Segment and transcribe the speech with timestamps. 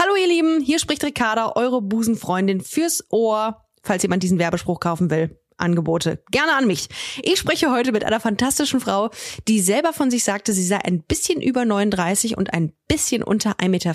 [0.00, 5.10] Hallo ihr Lieben, hier spricht Ricarda, eure Busenfreundin fürs Ohr, falls jemand diesen Werbespruch kaufen
[5.10, 5.40] will.
[5.56, 6.22] Angebote.
[6.30, 6.88] Gerne an mich.
[7.20, 9.10] Ich spreche heute mit einer fantastischen Frau,
[9.48, 13.52] die selber von sich sagte, sie sei ein bisschen über 39 und ein bisschen unter
[13.60, 13.90] 1,40 Meter.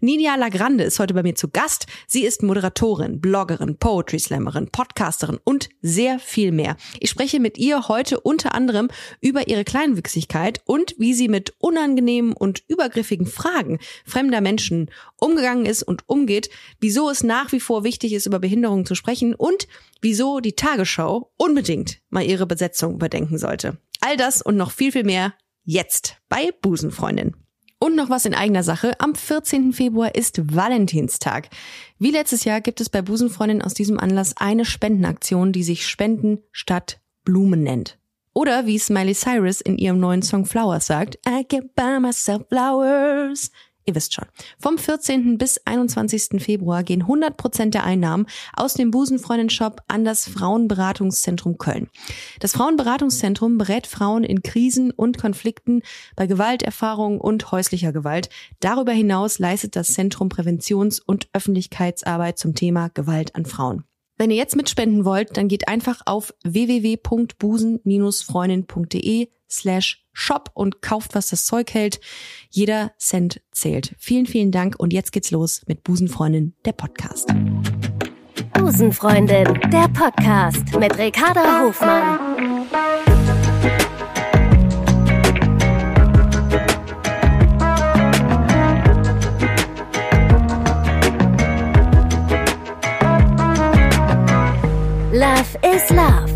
[0.00, 1.86] Nidia Lagrande ist heute bei mir zu Gast.
[2.06, 6.76] Sie ist Moderatorin, Bloggerin, Poetry Slammerin, Podcasterin und sehr viel mehr.
[6.98, 8.88] Ich spreche mit ihr heute unter anderem
[9.20, 15.82] über ihre Kleinwüchsigkeit und wie sie mit unangenehmen und übergriffigen Fragen fremder Menschen umgegangen ist
[15.82, 19.68] und umgeht, wieso es nach wie vor wichtig ist, über Behinderungen zu sprechen und
[20.00, 23.76] wieso die Tagesschau unbedingt mal ihre Besetzung überdenken sollte.
[24.00, 27.34] All das und noch viel, viel mehr jetzt bei Busenfreundin.
[27.82, 28.92] Und noch was in eigener Sache.
[29.00, 29.72] Am 14.
[29.72, 31.48] Februar ist Valentinstag.
[31.98, 36.42] Wie letztes Jahr gibt es bei Busenfreundin aus diesem Anlass eine Spendenaktion, die sich Spenden
[36.52, 37.98] statt Blumen nennt.
[38.34, 43.50] Oder wie Smiley Cyrus in ihrem neuen Song Flowers sagt, I can buy myself flowers.
[43.90, 44.26] Ihr wisst schon.
[44.60, 45.36] Vom 14.
[45.36, 46.40] bis 21.
[46.40, 51.88] Februar gehen 100 Prozent der Einnahmen aus dem Busenfreundin-Shop an das Frauenberatungszentrum Köln.
[52.38, 55.82] Das Frauenberatungszentrum berät Frauen in Krisen und Konflikten
[56.14, 58.28] bei Gewalterfahrungen und häuslicher Gewalt.
[58.60, 63.82] Darüber hinaus leistet das Zentrum Präventions- und Öffentlichkeitsarbeit zum Thema Gewalt an Frauen.
[64.18, 71.28] Wenn ihr jetzt mitspenden wollt, dann geht einfach auf www.busen-freundin.de slash shop und kauft, was
[71.28, 72.00] das Zeug hält.
[72.50, 73.94] Jeder Cent zählt.
[73.98, 77.28] Vielen, vielen Dank und jetzt geht's los mit Busenfreundin, der Podcast.
[78.52, 82.66] Busenfreundin, der Podcast mit Ricarda Hofmann.
[95.12, 96.29] Love is Love.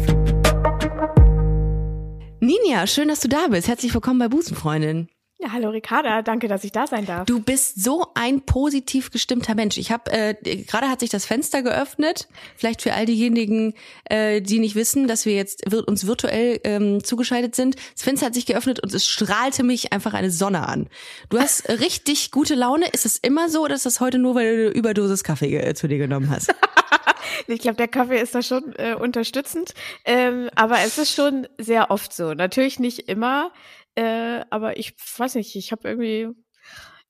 [2.75, 3.69] Ninja, schön, dass du da bist.
[3.69, 5.07] Herzlich willkommen bei Busenfreundin.
[5.45, 7.27] Ja, hallo Ricarda, danke, dass ich da sein darf.
[7.27, 9.77] Du bist so ein positiv gestimmter Mensch.
[9.77, 12.29] Ich habe äh, gerade hat sich das Fenster geöffnet.
[12.57, 17.05] Vielleicht für all diejenigen, äh, die nicht wissen, dass wir jetzt wir, uns virtuell ähm,
[17.05, 17.77] zugeschaltet sind.
[17.93, 20.89] Das Fenster hat sich geöffnet und es strahlte mich einfach eine Sonne an.
[21.29, 22.87] Du hast richtig gute Laune.
[22.93, 25.75] Ist es immer so oder ist das heute nur, weil du eine Überdosis Kaffee äh,
[25.75, 26.55] zu dir genommen hast?
[27.49, 29.75] ich glaube, der Kaffee ist da schon äh, unterstützend,
[30.07, 32.33] ähm, aber es ist schon sehr oft so.
[32.33, 33.51] Natürlich nicht immer.
[33.95, 36.29] Äh, aber ich weiß nicht, ich habe irgendwie,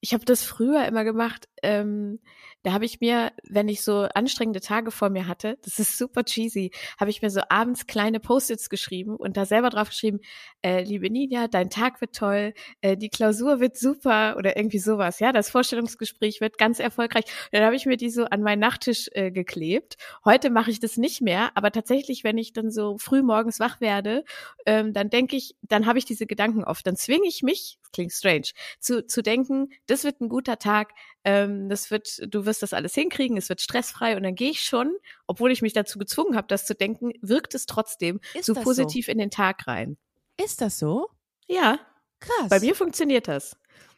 [0.00, 1.48] ich habe das früher immer gemacht.
[1.62, 2.20] Ähm,
[2.64, 6.24] da habe ich mir, wenn ich so anstrengende Tage vor mir hatte, das ist super
[6.24, 10.20] cheesy, habe ich mir so abends kleine Post-its geschrieben und da selber drauf geschrieben,
[10.62, 15.20] äh, liebe Ninja, dein Tag wird toll, äh, die Klausur wird super oder irgendwie sowas,
[15.20, 17.24] ja, das Vorstellungsgespräch wird ganz erfolgreich.
[17.24, 19.96] Und dann habe ich mir die so an meinen Nachttisch äh, geklebt.
[20.24, 23.82] Heute mache ich das nicht mehr, aber tatsächlich, wenn ich dann so früh morgens wach
[23.82, 24.24] werde,
[24.64, 28.12] ähm, dann denke ich, dann habe ich diese Gedanken oft, dann zwinge ich mich, klingt
[28.12, 30.92] strange, zu, zu denken, das wird ein guter Tag,
[31.24, 34.60] ähm, das wird, du wirst das alles hinkriegen, es wird stressfrei und dann gehe ich
[34.60, 34.94] schon,
[35.26, 39.08] obwohl ich mich dazu gezwungen habe, das zu denken, wirkt es trotzdem Ist so positiv
[39.08, 39.96] in den Tag rein.
[40.42, 41.08] Ist das so?
[41.46, 41.78] Ja,
[42.20, 42.48] Krass.
[42.50, 43.56] bei mir funktioniert das.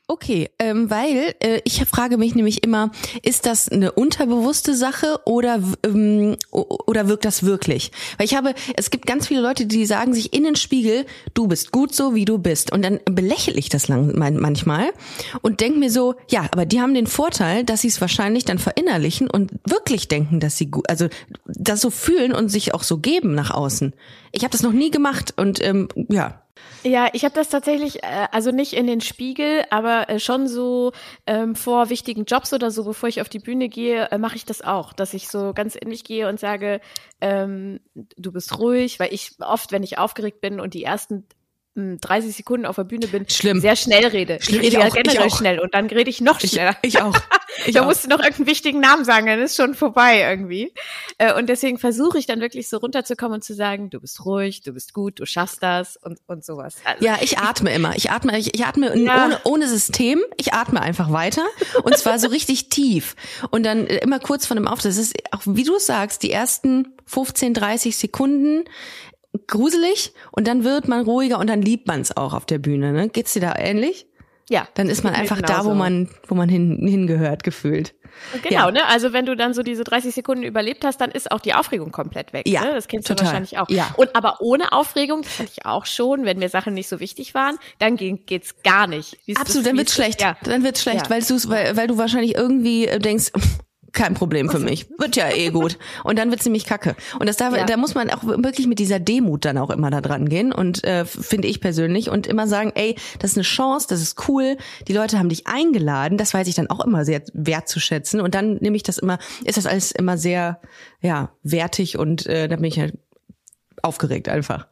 [0.08, 2.92] Okay, ähm, weil äh, ich frage mich nämlich immer,
[3.24, 7.90] ist das eine unterbewusste Sache oder ähm, oder wirkt das wirklich?
[8.16, 11.48] Weil ich habe, es gibt ganz viele Leute, die sagen sich in den Spiegel, du
[11.48, 14.90] bist gut so wie du bist, und dann belächle ich das lang, man- manchmal
[15.42, 18.58] und denke mir so, ja, aber die haben den Vorteil, dass sie es wahrscheinlich dann
[18.60, 21.08] verinnerlichen und wirklich denken, dass sie gut, also
[21.46, 23.92] das so fühlen und sich auch so geben nach außen.
[24.30, 26.42] Ich habe das noch nie gemacht und ähm, ja,
[26.82, 30.92] Ja, ich habe das tatsächlich, äh, also nicht in den Spiegel, aber äh, schon so
[31.26, 34.44] ähm, vor wichtigen Jobs oder so, bevor ich auf die Bühne gehe, äh, mache ich
[34.44, 36.80] das auch, dass ich so ganz in mich gehe und sage,
[37.20, 41.26] ähm, du bist ruhig, weil ich oft, wenn ich aufgeregt bin und die ersten
[41.76, 43.60] 30 Sekunden auf der Bühne bin, Schlimm.
[43.60, 44.38] sehr schnell rede.
[44.40, 46.76] Schlimm, ich rede ich ja ich generell schnell und dann rede ich noch ich, schneller.
[46.82, 47.16] ich auch.
[47.64, 47.86] Ich da auch.
[47.86, 50.74] musst du noch irgendeinen wichtigen Namen sagen, dann ist schon vorbei irgendwie.
[51.16, 54.60] Äh, Und deswegen versuche ich dann wirklich so runterzukommen und zu sagen, du bist ruhig,
[54.60, 56.74] du bist gut, du schaffst das und, und sowas.
[56.84, 57.96] Also, Ja, ich atme immer.
[57.96, 59.24] Ich atme, ich, ich atme Ja.
[59.24, 60.20] ohne, ohne System.
[60.36, 61.46] Ich atme einfach weiter.
[61.82, 63.16] Und zwar so richtig tief.
[63.50, 64.90] Und dann äh, immer kurz von dem Auftritt.
[64.90, 68.64] Das ist auch, wie du sagst, die ersten 15, 30 Sekunden
[69.46, 72.92] gruselig und dann wird man ruhiger und dann liebt man es auch auf der Bühne.
[72.92, 73.08] Ne?
[73.08, 74.06] Geht's dir da ähnlich?
[74.48, 74.68] ja.
[74.74, 77.94] Dann ist man einfach da, wo man, wo man hin, hingehört, gefühlt.
[78.44, 78.70] Genau, Ja.
[78.70, 78.86] ne?
[78.86, 81.90] Also wenn du dann so diese 30 Sekunden überlebt hast, dann ist auch die Aufregung
[81.90, 82.46] komplett weg.
[82.48, 82.72] Ja, ne?
[82.74, 83.16] Das kennst total.
[83.18, 83.68] du wahrscheinlich auch.
[83.68, 83.92] Ja.
[83.96, 87.34] Und aber ohne Aufregung, das hatte ich auch schon, wenn mir Sachen nicht so wichtig
[87.34, 89.18] waren, dann ge- geht's gar nicht.
[89.26, 90.22] Wie ist Absolut, das- dann wird's schlecht.
[90.22, 90.36] Ja.
[90.44, 91.10] Dann wird's schlecht, Ja.
[91.10, 93.32] weil, du's, weil, weil du wahrscheinlich irgendwie äh, denkst,
[93.96, 94.86] kein Problem für mich.
[94.98, 95.78] Wird ja eh gut.
[96.04, 96.94] Und dann wird's nämlich kacke.
[97.18, 97.64] Und das darf, Ja.
[97.64, 100.84] da muss man auch wirklich mit dieser Demut dann auch immer da dran gehen und
[100.84, 104.56] äh, finde ich persönlich und immer sagen, ey, das ist eine Chance, das ist cool.
[104.86, 108.56] Die Leute haben dich eingeladen, das weiß ich dann auch immer sehr wertzuschätzen und dann
[108.56, 110.60] nehme ich das immer, ist das alles immer sehr
[111.00, 112.94] ja wertig und äh, da bin ich halt
[113.86, 114.66] aufgeregt einfach.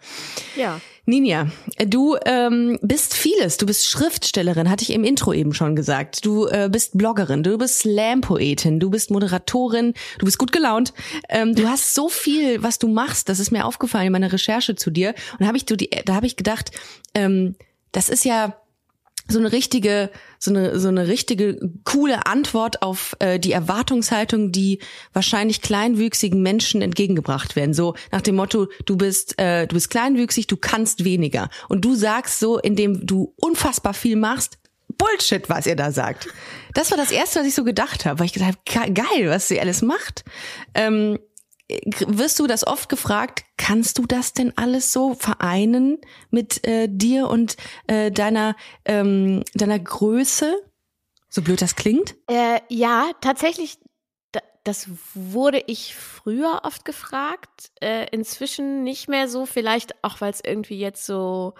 [0.57, 0.81] Ja.
[1.07, 1.49] Ninja,
[1.87, 3.59] du ähm, bist vieles.
[3.59, 6.25] Du bist Schriftstellerin, hatte ich im Intro eben schon gesagt.
[6.25, 10.95] Du äh, bist Bloggerin, du bist Slam-Poetin, du bist Moderatorin, du bist gut gelaunt.
[11.29, 13.29] Ähm, du hast so viel, was du machst.
[13.29, 15.11] Das ist mir aufgefallen in meiner Recherche zu dir.
[15.33, 16.71] Und da habe ich, du die, da habe ich gedacht,
[17.15, 17.55] ähm,
[17.93, 18.57] das ist ja
[19.27, 24.81] so eine richtige, so eine, so eine richtige coole Antwort auf äh, die Erwartungshaltung, die
[25.13, 27.73] wahrscheinlich kleinwüchsigen Menschen entgegengebracht werden.
[27.75, 31.49] So nach dem Motto, du bist, äh, du bist kleinwüchsig, du kannst weniger.
[31.69, 34.59] Und du sagst so, indem du unfassbar viel machst,
[34.97, 36.29] Bullshit, was ihr da sagt.
[36.73, 39.29] Das war das Erste, was ich so gedacht habe, weil ich gedacht habe, ge- geil,
[39.29, 40.25] was sie alles macht.
[40.75, 41.19] Ähm,
[42.07, 45.99] wirst du das oft gefragt, kannst du das denn alles so vereinen
[46.31, 47.57] mit äh, dir und
[47.87, 50.57] äh, deiner, ähm, deiner Größe?
[51.31, 52.15] So blöd das klingt?
[52.29, 53.79] Äh, ja, tatsächlich,
[54.33, 57.73] da, das wurde ich früher oft gefragt.
[57.81, 61.55] Äh, inzwischen nicht mehr so, vielleicht auch, weil es irgendwie jetzt so,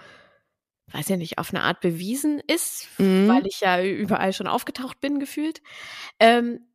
[0.93, 3.27] weiß ja nicht, auf eine Art bewiesen ist, Mhm.
[3.27, 5.61] weil ich ja überall schon aufgetaucht bin, gefühlt.
[6.19, 6.59] Ähm,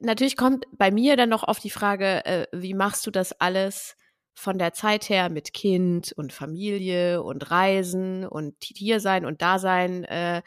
[0.00, 3.96] natürlich kommt bei mir dann noch auf die Frage, äh, wie machst du das alles
[4.34, 9.58] von der Zeit her mit Kind und Familie und Reisen und hier sein und da
[9.58, 10.04] sein?
[10.04, 10.42] Äh,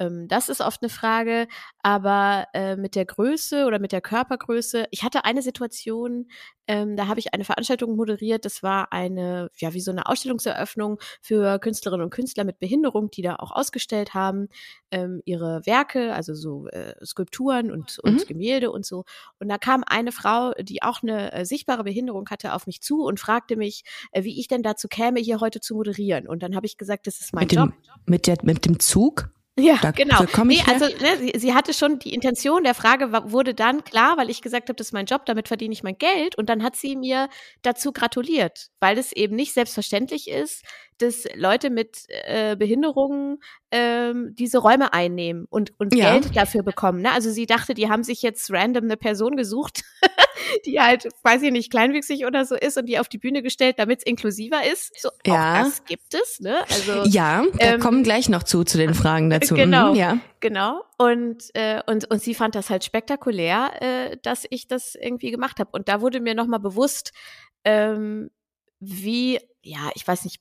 [0.00, 1.46] ähm, das ist oft eine Frage,
[1.82, 4.86] aber äh, mit der Größe oder mit der Körpergröße.
[4.90, 6.26] Ich hatte eine Situation,
[6.66, 8.44] ähm, da habe ich eine Veranstaltung moderiert.
[8.44, 13.22] Das war eine, ja, wie so eine Ausstellungseröffnung für Künstlerinnen und Künstler mit Behinderung, die
[13.22, 14.48] da auch ausgestellt haben,
[14.90, 18.26] ähm, ihre Werke, also so äh, Skulpturen und, und Mhm.
[18.26, 19.04] Gemälde und so.
[19.38, 23.04] Und da kam eine Frau, die auch eine äh, sichtbare Behinderung hatte, auf mich zu
[23.04, 26.26] und fragte mich, äh, wie ich denn dazu käme, hier heute zu moderieren.
[26.26, 27.70] Und dann habe ich gesagt, das ist mein Mit Job.
[27.70, 27.74] dem,
[28.06, 29.28] mit, der, mit dem Zug?
[29.62, 30.24] Ja, Da- genau.
[30.24, 34.16] da nee, also ne, sie, sie hatte schon die Intention der Frage wurde dann klar,
[34.16, 36.36] weil ich gesagt habe, das ist mein Job, damit verdiene ich mein Geld.
[36.36, 37.28] Und dann hat sie mir
[37.62, 40.64] dazu gratuliert, weil es eben nicht selbstverständlich ist,
[41.02, 43.38] dass Leute mit äh, Behinderungen
[43.70, 46.12] ähm, diese Räume einnehmen und, und Ja.
[46.18, 47.02] Geld dafür bekommen.
[47.02, 47.12] Ne?
[47.12, 49.82] Also sie dachte, die haben sich jetzt random eine Person gesucht,
[50.66, 53.78] die halt, weiß ich nicht, kleinwüchsig oder so ist und die auf die Bühne gestellt,
[53.78, 55.00] damit es inklusiver ist.
[55.00, 55.62] So, Ja.
[55.62, 56.40] das gibt es.
[56.40, 56.58] Ne?
[56.70, 59.54] Also Ja, da Ähm, kommen gleich noch zu, zu den Fragen dazu.
[59.54, 59.90] genau.
[59.90, 60.18] Mhm, ja.
[60.40, 60.82] Genau.
[60.98, 65.60] Und, äh, und, und sie fand das halt spektakulär, äh, dass ich das irgendwie gemacht
[65.60, 65.70] habe.
[65.72, 67.12] Und da wurde mir nochmal bewusst,
[67.64, 68.30] ähm,
[68.80, 70.40] wie, ja, ich weiß nicht,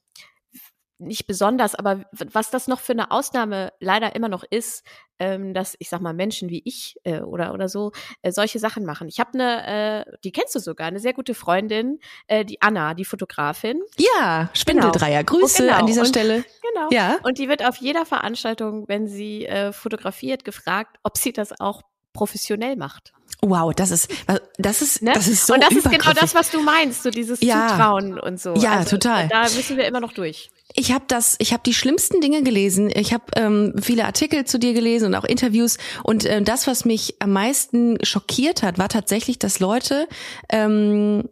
[1.00, 4.84] nicht besonders, aber was das noch für eine Ausnahme leider immer noch ist,
[5.18, 7.92] ähm, dass ich sag mal Menschen wie ich äh, oder oder so
[8.22, 9.08] äh, solche Sachen machen.
[9.08, 12.94] Ich habe eine, äh, die kennst du sogar, eine sehr gute Freundin, äh, die Anna,
[12.94, 13.82] die Fotografin.
[13.98, 15.24] Ja, Spindeldreier.
[15.24, 15.78] Grüße Oh, genau.
[15.80, 16.44] an dieser Und- Stelle.
[16.74, 16.90] Genau.
[16.92, 17.18] Ja.
[17.24, 21.82] Und die wird auf jeder Veranstaltung, wenn sie äh, fotografiert, gefragt, ob sie das auch
[22.14, 23.14] professionell macht.
[23.42, 24.12] Wow, das ist,
[24.58, 25.12] das ist, Ne?
[25.14, 27.70] das ist so und das ist genau das, was du meinst, so dieses Ja.
[27.70, 28.54] Zutrauen und so.
[28.56, 29.28] Ja, also, total.
[29.30, 30.50] Da müssen wir immer noch durch.
[30.80, 32.90] Ich habe das, ich habe die schlimmsten Dinge gelesen.
[32.96, 35.78] Ich habe ähm, viele Artikel zu dir gelesen und auch Interviews.
[36.04, 40.08] Und äh, das, was mich am meisten schockiert hat, war tatsächlich, dass Leute,
[40.48, 41.28] ähm,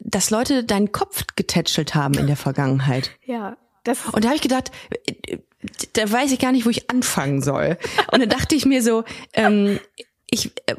[0.00, 3.12] dass Leute deinen Kopf getätschelt haben in der Vergangenheit.
[3.24, 3.56] Ja.
[3.84, 4.70] Das Und da habe ich gedacht,
[5.06, 5.38] äh,
[5.94, 7.78] da weiß ich gar nicht, wo ich anfangen soll.
[8.12, 9.80] Und dann dachte ich mir so, ähm,
[10.32, 10.74] ich, äh,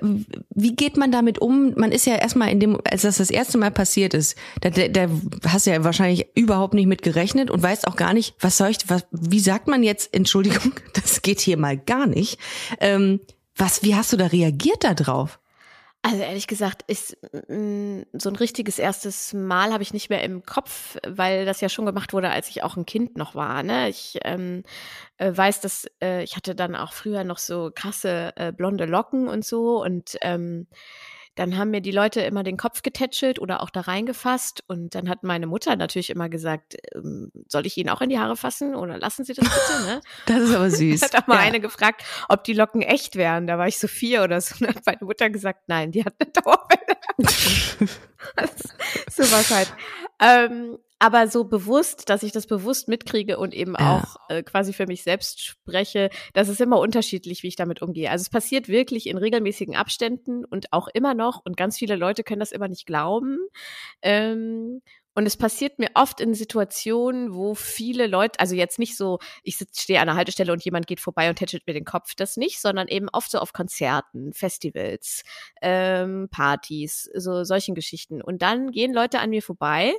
[0.50, 1.74] wie geht man damit um?
[1.76, 4.88] Man ist ja erstmal in dem, als das das erste Mal passiert ist, da, da,
[4.88, 5.08] da
[5.48, 8.70] hast du ja wahrscheinlich überhaupt nicht mit gerechnet und weißt auch gar nicht, was soll
[8.70, 12.40] ich, was, wie sagt man jetzt, Entschuldigung, das geht hier mal gar nicht.
[12.80, 13.20] Ähm,
[13.56, 15.40] was, wie hast du da reagiert da drauf?
[16.06, 17.18] Also ehrlich gesagt, ist
[17.48, 21.70] mm, so ein richtiges erstes Mal habe ich nicht mehr im Kopf, weil das ja
[21.70, 23.64] schon gemacht wurde, als ich auch ein Kind noch war.
[23.64, 23.88] Ne?
[23.88, 24.64] Ich ähm,
[25.18, 29.30] äh, weiß, dass äh, ich hatte dann auch früher noch so krasse äh, blonde Locken
[29.30, 30.68] und so und ähm,
[31.36, 35.10] dann haben mir die Leute immer den Kopf getätschelt oder auch da reingefasst und dann
[35.10, 38.76] hat meine Mutter natürlich immer gesagt, ähm, soll ich Ihnen auch in die Haare fassen
[38.76, 40.02] oder lassen Sie das bitte, ne?
[40.26, 41.02] Das ist aber süß.
[41.02, 41.42] hat auch mal Ja.
[41.42, 43.48] eine gefragt, ob die Locken echt wären.
[43.48, 44.56] Da war ich so vier oder so.
[44.66, 46.98] Und hat meine Mutter gesagt, nein, die hat eine Dauerwelle.
[49.10, 49.74] so was halt.
[50.20, 53.98] Ähm, aber so bewusst, dass ich das bewusst mitkriege und eben Ja.
[53.98, 58.10] auch äh, quasi für mich selbst spreche, das ist immer unterschiedlich, wie ich damit umgehe.
[58.10, 62.24] Also es passiert wirklich in regelmäßigen Abständen und auch immer noch und ganz viele Leute
[62.24, 63.38] können das immer nicht glauben.
[64.02, 64.82] Ähm,
[65.16, 69.58] Und es passiert mir oft in Situationen, wo viele Leute, also jetzt nicht so, ich
[69.78, 72.60] stehe an der Haltestelle und jemand geht vorbei und tätschelt mir den Kopf, das nicht,
[72.60, 75.22] sondern eben oft so auf Konzerten, Festivals,
[75.62, 78.24] ähm, Partys, so solchen Geschichten.
[78.24, 79.94] Und dann gehen Leute an mir vorbei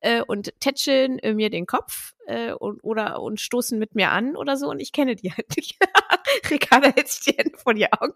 [0.00, 4.36] äh, und tätscheln äh, mir den Kopf äh, und, oder und stoßen mit mir an
[4.36, 5.76] oder so und ich kenne die halt nicht.
[6.50, 8.14] Ricarda hält sich die Hände vor die Augen.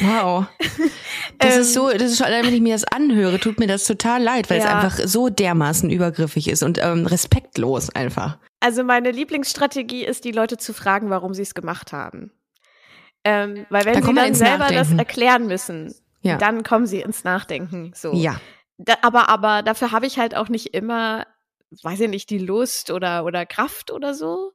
[0.00, 0.46] Wow.
[1.38, 4.22] Das ist so, das ist schon, wenn ich mir das anhöre, tut mir das total
[4.22, 4.64] leid, weil Ja.
[4.64, 8.38] es einfach so dermaßen übergriffig ist und ähm, respektlos einfach.
[8.60, 12.30] Also meine Lieblingsstrategie ist, die Leute zu fragen, warum sie es gemacht haben.
[13.24, 14.98] Ähm, weil wenn Dann sie dann selber das Nachdenken.
[14.98, 16.38] erklären müssen, Ja.
[16.38, 17.92] dann kommen sie ins Nachdenken.
[17.94, 18.14] So.
[18.14, 18.40] Ja.
[18.78, 21.26] Da, aber, aber dafür habe ich halt auch nicht immer,
[21.82, 24.52] weiß ich nicht, die Lust oder, oder Kraft oder so.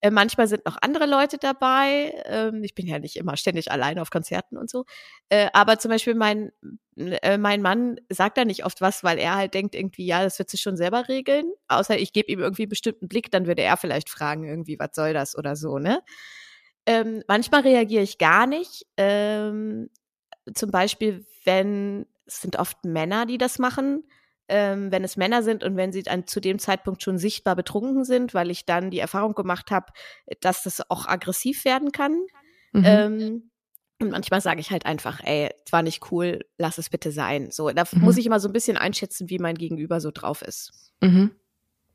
[0.00, 2.14] Äh, manchmal sind noch andere Leute dabei.
[2.26, 4.84] Ähm, ich bin ja nicht immer ständig alleine auf Konzerten und so.
[5.28, 6.52] Äh, aber zum Beispiel mein,
[6.96, 10.38] äh, mein Mann sagt da nicht oft was, weil er halt denkt irgendwie, ja, das
[10.38, 11.46] wird sich schon selber regeln.
[11.68, 14.90] Außer ich gebe ihm irgendwie einen bestimmten Blick, dann würde er vielleicht fragen, irgendwie, was
[14.94, 16.00] soll das oder so, ne?
[16.86, 18.86] Ähm, manchmal reagiere ich gar nicht.
[18.96, 19.90] Ähm,
[20.54, 24.04] zum Beispiel, wenn es sind oft Männer, die das machen,
[24.48, 28.04] ähm, wenn es Männer sind und wenn sie dann zu dem Zeitpunkt schon sichtbar betrunken
[28.04, 29.92] sind, weil ich dann die Erfahrung gemacht habe,
[30.40, 32.12] dass das auch aggressiv werden kann.
[32.72, 32.84] Mhm.
[32.84, 33.50] Ähm,
[34.00, 37.50] und manchmal sage ich halt einfach, ey, es war nicht cool, lass es bitte sein.
[37.50, 38.00] So, da Mhm.
[38.02, 40.92] muss ich immer so ein bisschen einschätzen, wie mein Gegenüber so drauf ist.
[41.00, 41.32] Mhm.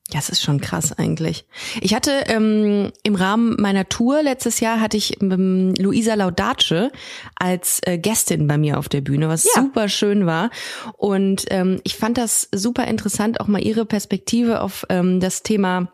[0.10, 1.46] Ja, Das ist schon krass eigentlich.
[1.82, 6.92] Ich hatte ähm, im Rahmen meiner Tour letztes Jahr hatte ich ähm, Luisa Laudace
[7.36, 9.62] als äh, Gästin bei mir auf der Bühne, was Ja.
[9.62, 10.50] super schön war.
[10.98, 15.92] Und ähm, ich fand das super interessant, auch mal ihre Perspektive auf ähm, das Thema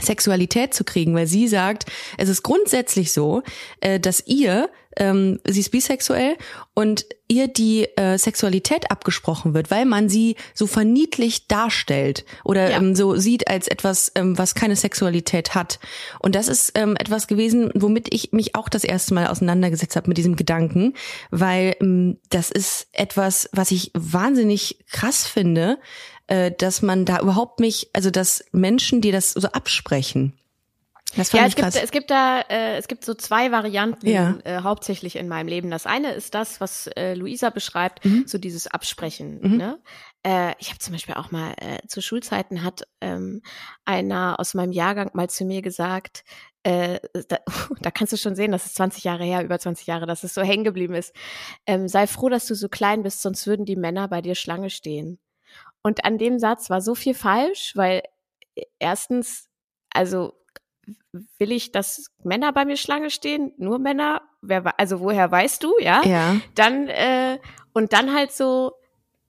[0.00, 3.42] Sexualität zu kriegen, weil sie sagt, es ist grundsätzlich so,
[3.80, 6.36] äh, dass ihr, ähm, sie ist bisexuell
[6.74, 12.76] und ihr die äh, Sexualität abgesprochen wird, weil man sie so verniedlicht darstellt oder Ja.
[12.78, 15.78] ähm, so sieht als etwas, ähm, was keine Sexualität hat.
[16.18, 20.08] Und das ist ähm, etwas gewesen, womit ich mich auch das erste Mal auseinandergesetzt habe
[20.08, 20.94] mit diesem Gedanken,
[21.30, 25.78] weil ähm, das ist etwas, was ich wahnsinnig krass finde,
[26.26, 30.32] äh, dass man da überhaupt nicht, also dass Menschen, die das so absprechen.
[31.16, 31.82] Das fand Ja, ich es gibt, krass.
[31.82, 34.38] es gibt da, äh, es gibt so zwei Varianten Ja.
[34.44, 35.70] äh, hauptsächlich in meinem Leben.
[35.70, 38.24] Das eine ist das, was äh, Luisa beschreibt, Mhm.
[38.26, 39.40] so dieses Absprechen.
[39.42, 39.56] Mhm.
[39.56, 39.78] Ne?
[40.24, 43.42] Äh, ich habe zum Beispiel auch mal äh, zu Schulzeiten hat ähm,
[43.84, 46.22] einer aus meinem Jahrgang mal zu mir gesagt,
[46.62, 47.38] äh, da,
[47.80, 50.34] da kannst du schon sehen, das ist 20 Jahre her, über 20 Jahre, dass es
[50.34, 51.14] so hängen geblieben ist.
[51.66, 54.70] Ähm, sei froh, dass du so klein bist, sonst würden die Männer bei dir Schlange
[54.70, 55.18] stehen.
[55.82, 58.02] Und an dem Satz war so viel falsch, weil
[58.54, 59.48] äh, erstens,
[59.92, 60.34] also
[61.38, 63.52] will ich, dass Männer bei mir Schlange stehen?
[63.56, 64.22] Nur Männer?
[64.42, 66.02] Wer, also woher weißt du, ja?
[66.04, 66.36] ja.
[66.54, 67.38] Dann, äh,
[67.72, 68.72] und dann halt so,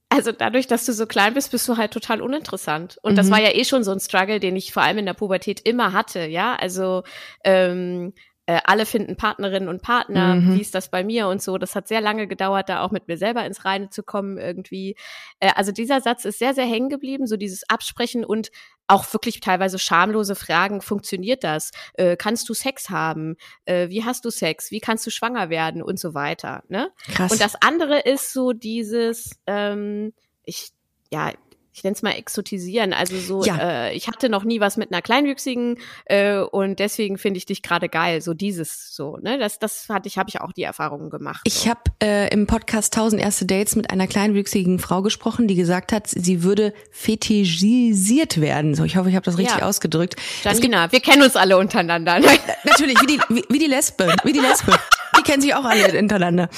[0.08, 2.98] also dadurch, dass du so klein bist, bist du halt total uninteressant.
[3.02, 3.30] Und das Mhm.
[3.32, 5.92] war ja eh schon so ein Struggle, den ich vor allem in der Pubertät immer
[5.92, 6.54] hatte, ja.
[6.56, 7.02] Also
[7.44, 8.12] ähm,
[8.46, 10.56] äh, alle finden Partnerinnen und Partner, Mhm.
[10.56, 11.58] wie ist das bei mir und so.
[11.58, 14.96] Das hat sehr lange gedauert, da auch mit mir selber ins Reine zu kommen irgendwie.
[15.38, 18.50] Äh, also dieser Satz ist sehr, sehr hängen geblieben, so dieses Absprechen und
[18.88, 21.70] auch wirklich teilweise schamlose Fragen, funktioniert das?
[21.94, 23.36] Äh, kannst du Sex haben?
[23.64, 24.70] Äh, wie hast du Sex?
[24.70, 25.82] Wie kannst du schwanger werden?
[25.82, 26.62] Und so weiter.
[26.68, 26.90] Ne?
[27.08, 27.32] Krass.
[27.32, 30.12] Und das andere ist so dieses, ähm,
[30.44, 30.70] ich,
[31.12, 31.32] ja,
[31.74, 32.92] ich nenne es mal exotisieren.
[32.92, 33.86] Also so, Ja.
[33.88, 37.62] äh, ich hatte noch nie was mit einer Kleinwüchsigen äh, und deswegen finde ich dich
[37.62, 38.20] gerade geil.
[38.20, 39.38] So dieses so, ne?
[39.38, 41.40] Das, das hatte ich, habe ich auch die Erfahrungen gemacht.
[41.44, 41.70] Ich so.
[41.70, 46.08] habe äh, im Podcast 1000 erste Dates mit einer kleinwüchsigen Frau gesprochen, die gesagt hat,
[46.08, 48.74] sie würde fetischisiert werden.
[48.74, 49.66] So, ich hoffe, ich habe das richtig Ja.
[49.66, 50.16] ausgedrückt.
[50.42, 52.20] Gibt Janina, wir kennen uns alle untereinander.
[52.64, 54.72] natürlich wie die wie, wie die Lesbe, wie die Lesbe.
[55.18, 56.48] Die kennen sich auch alle untereinander.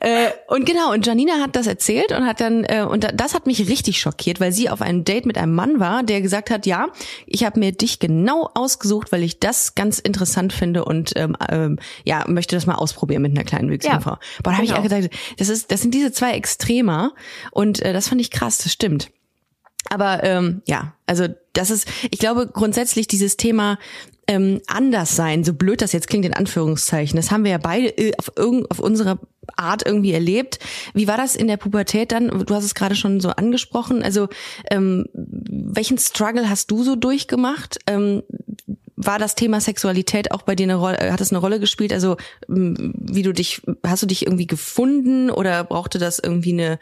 [0.00, 3.34] Äh, und genau, und Janina hat das erzählt und hat dann äh, und da- das
[3.34, 6.50] hat mich richtig schockiert, weil sie auf einem Date mit einem Mann war, der gesagt
[6.50, 6.88] hat, ja,
[7.26, 11.78] ich habe mir dich genau ausgesucht, weil ich das ganz interessant finde und ähm, ähm,
[12.04, 14.18] ja möchte das mal ausprobieren mit einer kleinen wüchsigen Ja, Frau.
[14.42, 14.80] Boah, da habe ich genau.
[14.80, 17.12] auch gedacht, das ist das sind diese zwei Extremer
[17.50, 19.10] und äh, das fand ich krass, das stimmt.
[19.90, 23.78] Aber ähm, ja, also das ist, ich glaube grundsätzlich dieses Thema
[24.26, 27.88] ähm, anders sein, so blöd das jetzt klingt in Anführungszeichen, das haben wir ja beide
[27.98, 29.18] äh, auf, irgend, auf unsere
[29.56, 30.58] Art irgendwie erlebt.
[30.94, 32.44] Wie war das in der Pubertät dann?
[32.46, 34.02] Du hast es gerade schon so angesprochen.
[34.02, 34.28] Also
[34.70, 37.78] ähm, welchen Struggle hast du so durchgemacht?
[37.86, 38.22] Ähm,
[38.96, 41.92] war das Thema Sexualität auch bei dir eine Rolle, äh, hat es eine Rolle gespielt?
[41.92, 42.16] Also
[42.48, 46.78] ähm, wie du dich, hast du dich irgendwie gefunden oder brauchte das irgendwie eine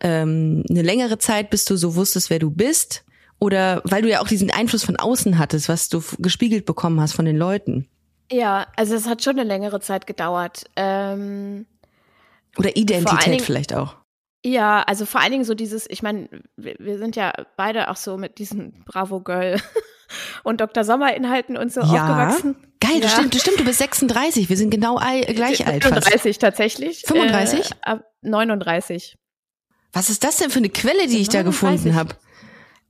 [0.00, 3.05] ähm, eine längere Zeit, bis du so wusstest, wer du bist?
[3.38, 7.12] Oder weil du ja auch diesen Einfluss von außen hattest, was du gespiegelt bekommen hast
[7.12, 7.88] von den Leuten?
[8.32, 10.64] ja, also es hat schon eine längere Zeit gedauert.
[10.74, 11.64] Ähm,
[12.58, 13.96] Oder Identität Dingen- vielleicht auch.
[14.44, 17.96] Ja, also vor allen Dingen so dieses, ich meine, wir, wir sind ja beide auch
[17.96, 19.60] so mit diesen Bravo Girl
[20.44, 20.82] und Dr.
[20.84, 21.86] Sommer Inhalten und so Ja.
[21.86, 22.56] aufgewachsen.
[22.80, 23.18] Geil, das Ja.
[23.18, 23.60] stimmt, das stimmt.
[23.60, 24.48] Du bist 36.
[24.48, 25.94] Wir sind genau all, gleich alt fast.
[25.94, 27.02] 35 tatsächlich.
[27.06, 27.70] 35?
[27.70, 29.16] Äh, ab 39.
[29.92, 31.44] Was ist das denn für eine Quelle, die ich da 39.
[31.84, 32.14] gefunden habe?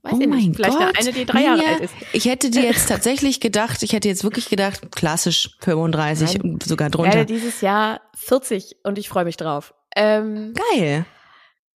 [0.07, 0.55] Weiß oh ich mein nicht.
[0.55, 0.99] Vielleicht Gott.
[0.99, 1.93] eine, die drei Jahre Ninja, alt ist.
[2.13, 6.51] Ich hätte dir jetzt tatsächlich gedacht, ich hätte jetzt wirklich gedacht, klassisch 35 Nein.
[6.51, 7.13] und sogar Ich drunter.
[7.13, 9.73] werde dieses Jahr 40 und ich freue mich drauf.
[9.95, 11.05] Ähm, Geil.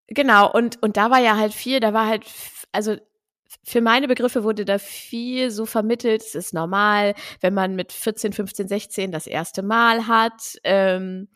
[0.07, 2.25] Genau, und, und da war ja halt viel, da war halt,
[2.71, 2.97] also
[3.63, 8.33] für meine Begriffe wurde da viel so vermittelt, es ist normal, wenn man mit 14,
[8.33, 10.57] 15, 16 das erste Mal hat.
[10.63, 11.27] Ähm,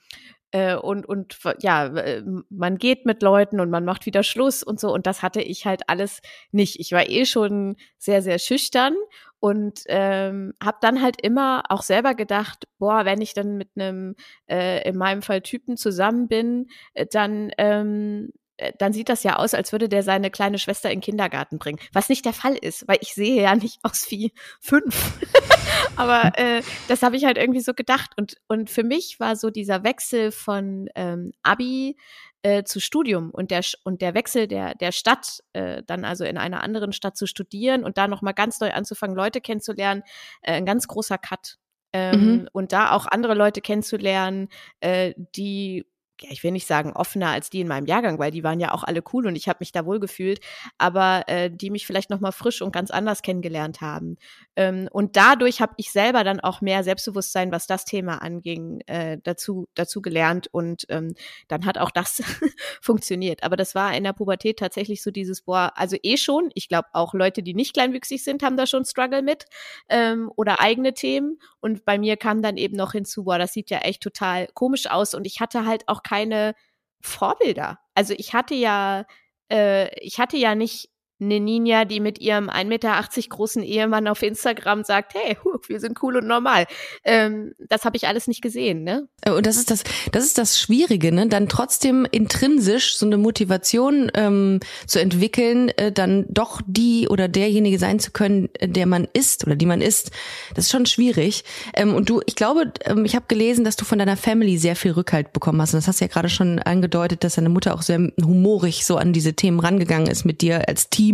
[0.55, 4.79] äh, und, und ja, äh, man geht mit Leuten und man macht wieder Schluss und
[4.79, 4.93] so.
[4.93, 6.21] Und das hatte ich halt alles
[6.53, 6.79] nicht.
[6.79, 8.95] Ich war eh schon sehr, sehr schüchtern
[9.41, 14.15] und ähm, habe dann halt immer auch selber gedacht, boah, wenn ich dann mit einem,
[14.50, 18.44] äh, in meinem Fall Typen zusammen bin, äh, dann ähm, äh,
[18.77, 21.79] dann sieht das ja aus, als würde der seine kleine Schwester in den Kindergarten bringen.
[21.93, 25.13] Was nicht der Fall ist, weil ich sehe ja nicht aus wie fünf.
[25.95, 28.12] Aber äh, das habe ich halt irgendwie so gedacht.
[28.17, 31.97] Und, und für mich war so dieser Wechsel von ähm, Abi
[32.43, 36.38] äh, zu Studium und der, und der Wechsel der, der Stadt, äh, dann also in
[36.38, 40.03] einer anderen Stadt zu studieren und da nochmal ganz neu anzufangen, Leute kennenzulernen,
[40.41, 41.57] äh, ein ganz großer Cut.
[41.91, 42.50] Ähm, Mhm.
[42.51, 44.50] Und da auch andere Leute kennenzulernen,
[44.81, 45.85] äh, die
[46.22, 48.74] ja, ich will nicht sagen offener als die in meinem Jahrgang, weil die waren ja
[48.74, 50.39] auch alle cool und ich habe mich da wohl gefühlt,
[50.77, 54.17] aber äh, die mich vielleicht noch mal frisch und ganz anders kennengelernt haben.
[54.55, 59.17] Ähm, und dadurch habe ich selber dann auch mehr Selbstbewusstsein, was das Thema anging, äh,
[59.24, 61.15] dazu dazu gelernt und ähm,
[61.48, 62.22] dann hat auch das
[62.81, 63.43] funktioniert.
[63.43, 66.50] Aber das war in der Pubertät tatsächlich so dieses boah, also eh schon.
[66.53, 69.45] Ich glaube auch Leute, die nicht kleinwüchsig sind, haben da schon Struggle mit
[69.89, 71.39] ähm, oder eigene Themen.
[71.60, 74.88] Und bei mir kam dann eben noch hinzu, boah, das sieht ja echt total komisch
[74.89, 76.53] aus und ich hatte halt auch keine
[77.01, 77.79] Vorbilder.
[77.95, 79.05] Also ich hatte ja,
[79.51, 84.22] äh, ich hatte ja nicht eine Ninja, die mit ihrem 1,80 Meter großen Ehemann auf
[84.22, 86.65] Instagram sagt, hey, wir sind cool und normal.
[87.03, 89.07] Ähm, das habe ich alles nicht gesehen, ne?
[89.22, 91.27] Äh, Und das ist das, das ist das Schwierige, ne?
[91.27, 97.79] Dann trotzdem intrinsisch so eine Motivation ähm, zu entwickeln, äh, dann doch die oder derjenige
[97.79, 100.12] sein zu können, äh, der man ist oder die man ist.
[100.53, 101.43] Das ist schon schwierig.
[101.74, 104.75] Ähm, und du, ich glaube, ähm, ich habe gelesen, dass du von deiner Family sehr
[104.75, 105.74] viel Rückhalt bekommen hast.
[105.74, 108.98] Und das hast du ja gerade schon angedeutet, dass deine Mutter auch sehr humorig so
[108.98, 111.04] an diese Themen rangegangen ist mit dir als Team,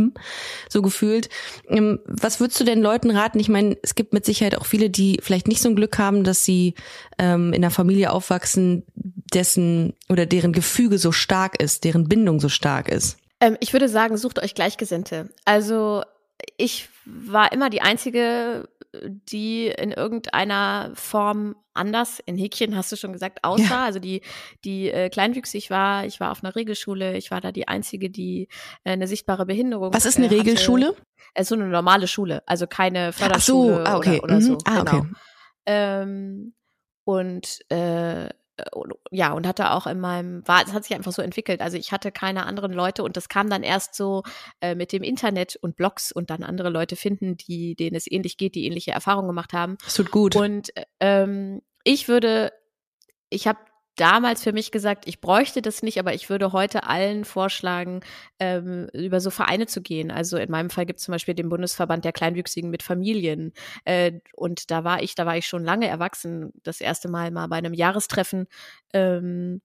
[0.70, 1.30] so gefühlt.
[1.68, 3.40] Ähm, was würdest du den Leuten raten?
[3.40, 6.24] Ich meine, es gibt mit Sicherheit auch viele, die vielleicht nicht so ein Glück haben,
[6.24, 6.76] dass sie
[7.18, 12.50] ähm, in einer Familie aufwachsen, dessen oder deren Gefüge so stark ist, deren Bindung so
[12.50, 13.18] stark ist.
[13.40, 15.30] Ähm, ich würde sagen, sucht euch Gleichgesinnte.
[15.46, 16.04] Also
[16.58, 23.14] ich war immer die Einzige, die in irgendeiner Form anders, in Häkchen hast du schon
[23.14, 23.64] gesagt, aussah.
[23.64, 23.84] Ja.
[23.86, 24.22] Also die,
[24.66, 28.50] die äh, kleinwüchsig war, ich war auf einer Regelschule, ich war da die Einzige, die
[28.84, 30.38] äh, eine sichtbare Behinderung Was ist eine äh.
[30.38, 30.96] Regelschule?
[31.34, 34.16] Es ist so eine normale Schule, also keine Ach Förderschule so, ah, okay.
[34.18, 34.42] oder, oder Mhm.
[34.42, 34.58] so.
[34.66, 35.02] Ah, okay.
[35.02, 35.16] Genau.
[35.66, 36.54] Ähm,
[37.06, 38.32] und äh, und-
[39.12, 41.62] ja, und hatte auch in meinem, war, es hat sich einfach so entwickelt.
[41.62, 44.24] Also ich hatte keine anderen Leute und das kam dann erst so
[44.62, 48.38] äh, mit dem Internet und Blogs und dann andere Leute finden, die, denen es ähnlich
[48.38, 49.78] geht, die ähnliche Erfahrungen gemacht haben.
[49.84, 50.36] Das tut gut.
[50.36, 52.52] Und ähm, ich würde,
[53.30, 53.60] ich habe
[53.96, 58.02] damals für mich gesagt, ich bräuchte das nicht, aber ich würde heute allen vorschlagen,
[58.40, 60.12] ähm, über so Vereine zu gehen.
[60.12, 63.54] Also in meinem Fall gibt es zum Beispiel den Bundesverband der Kleinwüchsigen mit Familien.
[63.86, 67.48] Äh, und da war ich, da war ich schon lange erwachsen, das erste Mal mal
[67.48, 68.48] bei einem Jahrestreffen.
[68.94, 69.62] Ähm,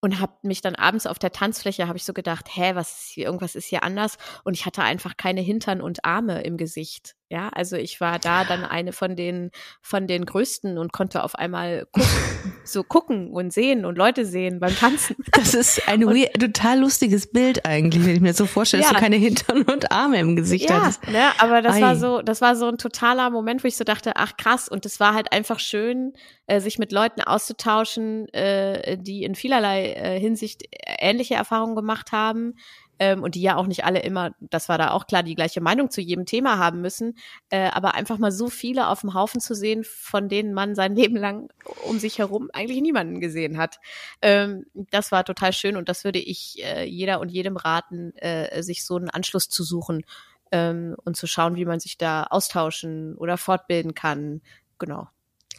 [0.00, 3.10] und habe mich dann abends auf der Tanzfläche habe ich so gedacht, hä, was ist
[3.10, 7.16] hier, irgendwas ist hier anders und ich hatte einfach keine Hintern und Arme im Gesicht.
[7.30, 9.50] Ja, also ich war da dann eine von den
[9.82, 12.08] von den größten und konnte auf einmal gucken,
[12.64, 15.16] so gucken und sehen und Leute sehen beim Tanzen.
[15.32, 18.96] Das ist ein weird, total lustiges Bild eigentlich, wenn ich mir so vorstelle, dass Ja.
[18.96, 21.06] du keine Hintern und Arme im Gesicht Ja, hattest.
[21.06, 21.82] ne, aber das Ei.
[21.82, 24.86] war so, das war so ein totaler Moment, wo ich so dachte, ach krass, und
[24.86, 26.14] es war halt einfach schön,
[26.46, 30.62] äh, sich mit Leuten auszutauschen, äh, die in vielerlei äh, Hinsicht
[30.98, 32.54] ähnliche Erfahrungen gemacht haben.
[32.98, 35.60] Ähm, und die ja auch nicht alle immer, das war da auch klar, die gleiche
[35.60, 37.16] Meinung zu jedem Thema haben müssen,
[37.50, 40.94] äh, aber einfach mal so viele auf dem Haufen zu sehen, von denen man sein
[40.96, 41.50] Leben lang
[41.84, 43.78] um sich herum eigentlich niemanden gesehen hat.
[44.22, 48.62] Ähm, das war total schön und das würde ich äh, jeder und jedem raten, äh,
[48.62, 50.04] sich so einen Anschluss zu suchen
[50.52, 54.40] ähm, und zu schauen, wie man sich da austauschen oder fortbilden kann.
[54.78, 55.08] Genau.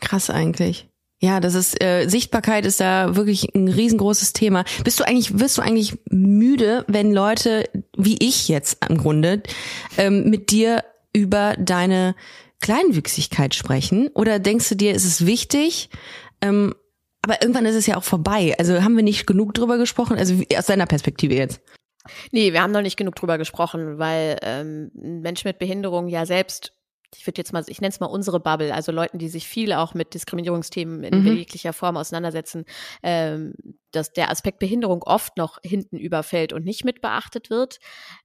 [0.02, 0.89] Krass eigentlich.
[1.21, 4.63] Ja, das ist äh, Sichtbarkeit ist da wirklich ein riesengroßes Thema.
[4.86, 7.65] Bist du eigentlich, wirst du eigentlich müde, wenn Leute
[7.97, 9.43] wie ich jetzt im Grunde
[9.97, 12.15] ähm, mit dir über deine
[12.62, 14.08] Kleinwüchsigkeit sprechen?
[14.13, 15.89] Oder denkst du dir, ist es wichtig,
[16.41, 16.73] ähm,
[17.21, 18.55] aber irgendwann ist es ja auch vorbei.
[18.58, 20.17] Also haben wir nicht genug drüber gesprochen?
[20.17, 21.60] Also aus deiner Perspektive jetzt.
[22.32, 26.25] Nee, wir haben noch nicht genug drüber gesprochen, weil ähm, ein Mensch mit Behinderung ja
[26.25, 26.78] selbst
[27.15, 29.74] ich würde jetzt mal, ich nenne es mal unsere Bubble, also Leuten, die sich viel
[29.74, 31.38] auch mit Diskriminierungsthemen in mhm.
[31.38, 32.65] jeglicher Form auseinandersetzen,
[33.04, 33.54] ähm,
[33.91, 37.80] dass der Aspekt Behinderung oft noch hinten überfällt und nicht mit beachtet wird.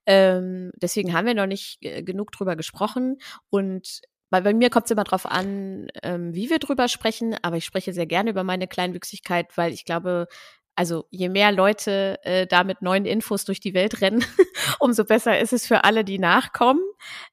[0.06, 3.18] Ähm, deswegen haben wir noch nicht äh, genug drüber gesprochen
[3.50, 7.56] und weil bei mir kommt es immer drauf an, ähm, wie wir drüber sprechen, aber
[7.56, 10.26] ich spreche sehr gerne über meine Kleinwüchsigkeit, weil ich glaube,
[10.76, 14.24] also je mehr Leute äh, da mit neuen Infos durch die Welt rennen,
[14.80, 16.82] umso besser ist es für alle, die nachkommen.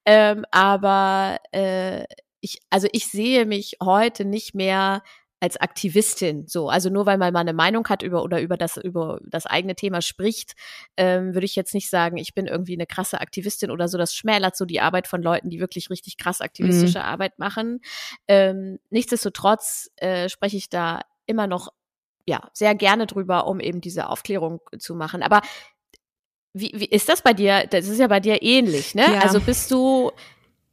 [0.05, 2.05] Ähm, aber äh,
[2.39, 5.03] ich, also ich sehe mich heute nicht mehr
[5.41, 6.69] als Aktivistin so.
[6.69, 9.75] Also nur weil man mal eine Meinung hat über oder über das, über das eigene
[9.75, 10.53] Thema spricht,
[10.97, 13.97] ähm, würde ich jetzt nicht sagen, ich bin irgendwie eine krasse Aktivistin oder so.
[13.97, 17.05] Das schmälert so die Arbeit von Leuten, die wirklich richtig krass aktivistische mhm.
[17.05, 17.81] Arbeit machen.
[18.27, 21.69] Ähm, nichtsdestotrotz äh, spreche ich da immer noch
[22.31, 25.21] ja, sehr gerne drüber, um eben diese Aufklärung zu machen.
[25.21, 25.41] Aber
[26.53, 27.67] wie, wie ist das bei dir?
[27.69, 29.03] Das ist ja bei dir ähnlich, ne?
[29.03, 29.19] Ja.
[29.19, 30.11] Also bist du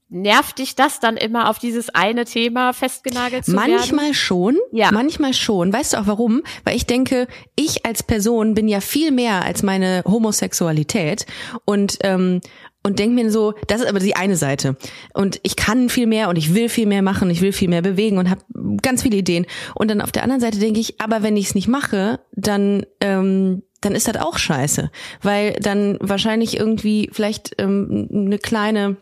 [0.09, 3.97] nervt dich das dann immer auf dieses eine Thema festgenagelt zu manchmal werden?
[3.97, 4.91] Manchmal schon, ja.
[4.91, 5.73] manchmal schon.
[5.73, 6.43] Weißt du auch warum?
[6.65, 11.27] Weil ich denke, ich als Person bin ja viel mehr als meine Homosexualität
[11.67, 12.41] und ähm,
[12.83, 14.77] und denke mir so, das ist aber die eine Seite.
[15.13, 17.83] Und ich kann viel mehr und ich will viel mehr machen, ich will viel mehr
[17.83, 18.43] bewegen und habe
[18.83, 19.47] ganz viele Ideen.
[19.75, 22.87] Und dann auf der anderen Seite denke ich, aber wenn ich es nicht mache, dann
[23.01, 24.91] ähm, dann ist das auch scheiße,
[25.23, 28.97] weil dann wahrscheinlich irgendwie vielleicht ähm, eine kleine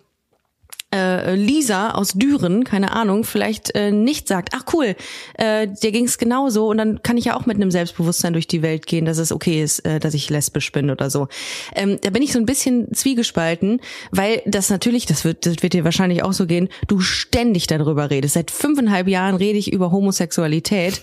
[0.96, 4.96] äh, Lisa aus Düren, keine Ahnung, vielleicht äh, nicht sagt, ach cool,
[5.34, 8.62] äh, dir ging's genauso und dann kann ich ja auch mit einem Selbstbewusstsein durch die
[8.62, 11.28] Welt gehen, dass es okay ist, äh, dass ich lesbisch bin oder so.
[11.74, 13.80] Ähm, da bin ich so ein bisschen zwiegespalten,
[14.10, 18.10] weil das natürlich, das wird, das wird dir wahrscheinlich auch so gehen, du ständig darüber
[18.10, 18.34] redest.
[18.34, 21.00] Seit fünfeinhalb Jahren rede ich über Homosexualität.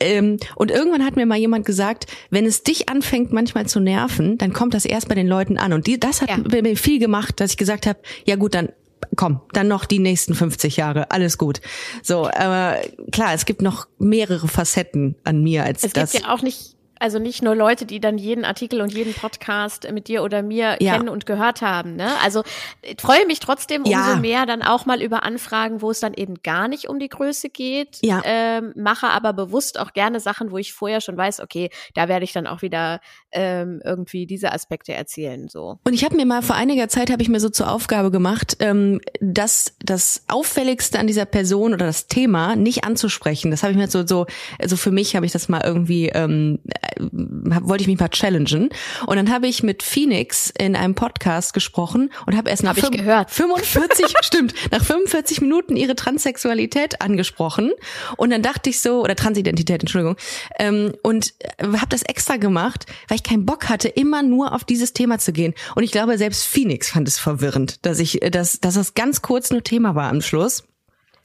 [0.00, 4.38] Ähm, und irgendwann hat mir mal jemand gesagt, wenn es dich anfängt manchmal zu nerven,
[4.38, 5.72] dann kommt das erst bei den Leuten an.
[5.72, 6.38] Und die, das hat ja.
[6.38, 8.70] mir viel gemacht, dass ich gesagt habe, ja gut, dann
[9.16, 11.60] komm, dann noch die nächsten 50 Jahre, alles gut.
[12.02, 12.78] So, aber
[13.10, 16.04] klar, es gibt noch mehrere Facetten an mir als es das.
[16.04, 19.12] Es gibt ja auch nicht also nicht nur Leute, die dann jeden Artikel und jeden
[19.12, 20.94] Podcast mit dir oder mir ja.
[20.94, 21.96] kennen und gehört haben.
[21.96, 22.08] Ne?
[22.22, 22.44] Also
[22.82, 24.16] ich freue mich trotzdem umso ja.
[24.16, 27.50] mehr dann auch mal über Anfragen, wo es dann eben gar nicht um die Größe
[27.50, 27.98] geht.
[28.02, 28.22] Ja.
[28.24, 32.24] Ähm, mache aber bewusst auch gerne Sachen, wo ich vorher schon weiß, okay, da werde
[32.24, 33.00] ich dann auch wieder
[33.32, 35.48] ähm, irgendwie diese Aspekte erzählen.
[35.48, 35.80] So.
[35.84, 38.58] Und ich habe mir mal vor einiger Zeit habe ich mir so zur Aufgabe gemacht,
[38.60, 43.50] ähm, dass das auffälligste an dieser Person oder das Thema nicht anzusprechen.
[43.50, 44.26] Das habe ich mir so so
[44.60, 46.60] also für mich habe ich das mal irgendwie ähm,
[46.98, 48.70] wollte ich mich mal challengen.
[49.06, 53.30] Und dann habe ich mit Phoenix in einem Podcast gesprochen und habe erst nach hab
[53.30, 57.72] 45, stimmt, nach 45 Minuten ihre Transsexualität angesprochen.
[58.16, 60.16] Und dann dachte ich so, oder Transidentität, Entschuldigung,
[60.58, 64.92] ähm, und habe das extra gemacht, weil ich keinen Bock hatte, immer nur auf dieses
[64.92, 65.54] Thema zu gehen.
[65.74, 69.50] Und ich glaube, selbst Phoenix fand es verwirrend, dass ich, dass, dass das ganz kurz
[69.50, 70.64] nur Thema war am Schluss.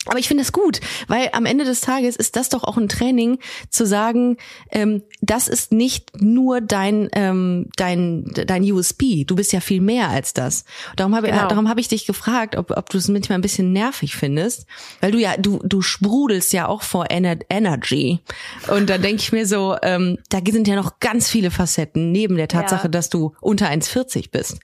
[0.07, 2.89] Aber ich finde es gut, weil am Ende des Tages ist das doch auch ein
[2.89, 3.39] Training,
[3.69, 4.37] zu sagen,
[4.71, 9.25] ähm, das ist nicht nur dein ähm, dein dein USP.
[9.25, 10.65] Du bist ja viel mehr als das.
[10.95, 11.47] Darum habe genau.
[11.47, 14.65] darum habe ich dich gefragt, ob ob du es manchmal ein bisschen nervig findest,
[15.01, 18.19] weil du ja du du sprudelst ja auch vor Ener Energy.
[18.67, 22.35] Und da denke ich mir so, ähm, da sind ja noch ganz viele Facetten neben
[22.35, 22.89] der Tatsache, ja.
[22.89, 24.59] dass du unter 1,40 bist.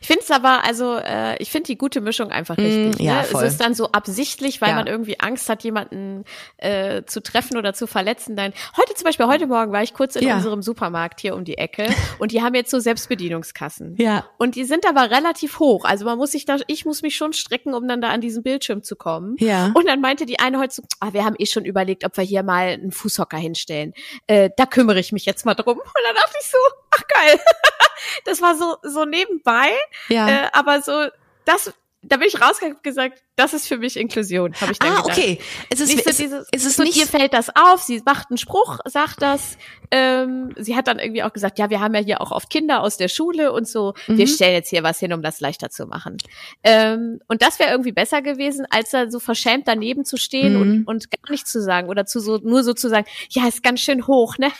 [0.00, 3.00] Ich finde es aber, also äh, ich finde die gute Mischung einfach mm, richtig.
[3.00, 3.24] Mm, ja, ne?
[3.24, 3.44] voll.
[3.44, 4.76] Es ist dann so absichtlich, weil ja.
[4.76, 6.24] man irgendwie Angst hat, jemanden
[6.58, 8.36] äh, zu treffen oder zu verletzen.
[8.36, 10.36] Dann heute zum Beispiel, heute Morgen war ich kurz in ja.
[10.36, 11.86] unserem Supermarkt hier um die Ecke
[12.18, 13.96] und die haben jetzt so Selbstbedienungskassen.
[13.98, 14.26] Ja.
[14.38, 15.84] Und die sind aber relativ hoch.
[15.84, 18.42] Also man muss sich da, ich muss mich schon strecken, um dann da an diesen
[18.42, 19.36] Bildschirm zu kommen.
[19.38, 19.72] Ja.
[19.74, 22.24] Und dann meinte die eine heute so, ah, wir haben eh schon überlegt, ob wir
[22.24, 23.92] hier mal einen Fußhocker hinstellen.
[24.26, 25.78] Äh, da kümmere ich mich jetzt mal drum.
[25.78, 26.58] Und dann dachte ich so,
[26.90, 27.40] ach geil.
[28.24, 29.71] das war so, so nebenbei.
[30.08, 30.28] Ja.
[30.28, 31.06] Äh, aber so,
[31.44, 34.92] das, da bin ich rausgegangen und gesagt, das ist für mich Inklusion, habe ich dann
[34.92, 35.18] ah, gedacht.
[35.18, 35.38] okay.
[35.70, 38.28] Es ist, nicht so dieses, es ist so, nicht ihr fällt das auf, sie macht
[38.30, 39.56] einen Spruch, sagt das.
[39.92, 42.82] Ähm, sie hat dann irgendwie auch gesagt, ja, wir haben ja hier auch oft Kinder
[42.82, 43.94] aus der Schule und so.
[44.08, 44.18] Mhm.
[44.18, 46.16] Wir stellen jetzt hier was hin, um das leichter zu machen.
[46.64, 50.60] Ähm, und das wäre irgendwie besser gewesen, als da so verschämt daneben zu stehen mhm.
[50.60, 53.62] und, und gar nichts zu sagen oder zu so nur so zu sagen, ja, ist
[53.62, 54.50] ganz schön hoch, ne?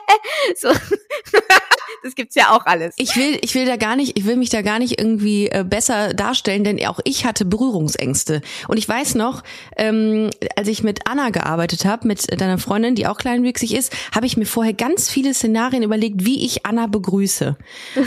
[0.56, 0.68] so.
[2.02, 2.94] das gibt's ja auch alles.
[2.96, 5.64] Ich will, ich will da gar nicht, ich will mich da gar nicht irgendwie äh,
[5.64, 8.40] besser darstellen, denn auch ich hatte Berührungsängste.
[8.68, 9.42] Und ich weiß noch,
[9.76, 14.26] ähm, als ich mit Anna gearbeitet habe, mit deiner Freundin, die auch kleinwüchsig ist, habe
[14.26, 17.56] ich mir vorher ganz viele Szenarien überlegt, wie ich Anna begrüße,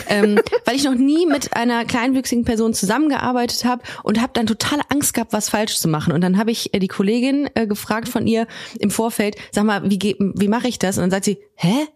[0.08, 4.84] ähm, weil ich noch nie mit einer kleinwüchsigen Person zusammengearbeitet habe und habe dann totale
[4.90, 6.14] Angst gehabt, was falsch zu machen.
[6.14, 8.48] Und dann habe ich äh, die Kollegin äh, gefragt von ihr
[8.80, 10.98] im Vorfeld, sag mal, wie, wie mache ich das?
[10.98, 11.88] Und dann sagt sie, hä?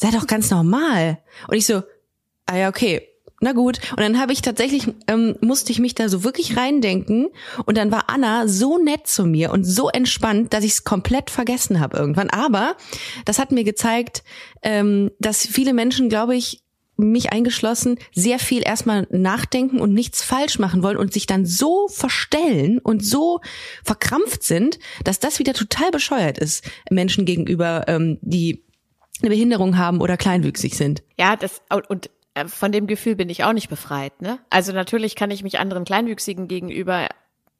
[0.00, 1.18] Sei doch ganz normal.
[1.48, 1.82] Und ich so,
[2.46, 3.06] ah ja, okay,
[3.42, 3.80] na gut.
[3.90, 7.28] Und dann habe ich tatsächlich, ähm, musste ich mich da so wirklich reindenken.
[7.66, 11.28] Und dann war Anna so nett zu mir und so entspannt, dass ich es komplett
[11.28, 12.30] vergessen habe irgendwann.
[12.30, 12.76] Aber
[13.26, 14.24] das hat mir gezeigt,
[14.62, 16.62] ähm, dass viele Menschen, glaube ich,
[16.96, 21.88] mich eingeschlossen, sehr viel erstmal nachdenken und nichts falsch machen wollen und sich dann so
[21.88, 23.40] verstellen und so
[23.84, 28.64] verkrampft sind, dass das wieder total bescheuert ist Menschen gegenüber, ähm, die
[29.22, 31.02] eine Behinderung haben oder kleinwüchsig sind.
[31.18, 34.22] Ja, das und äh, von dem Gefühl bin ich auch nicht befreit.
[34.22, 34.38] Ne?
[34.50, 37.08] Also natürlich kann ich mich anderen Kleinwüchsigen gegenüber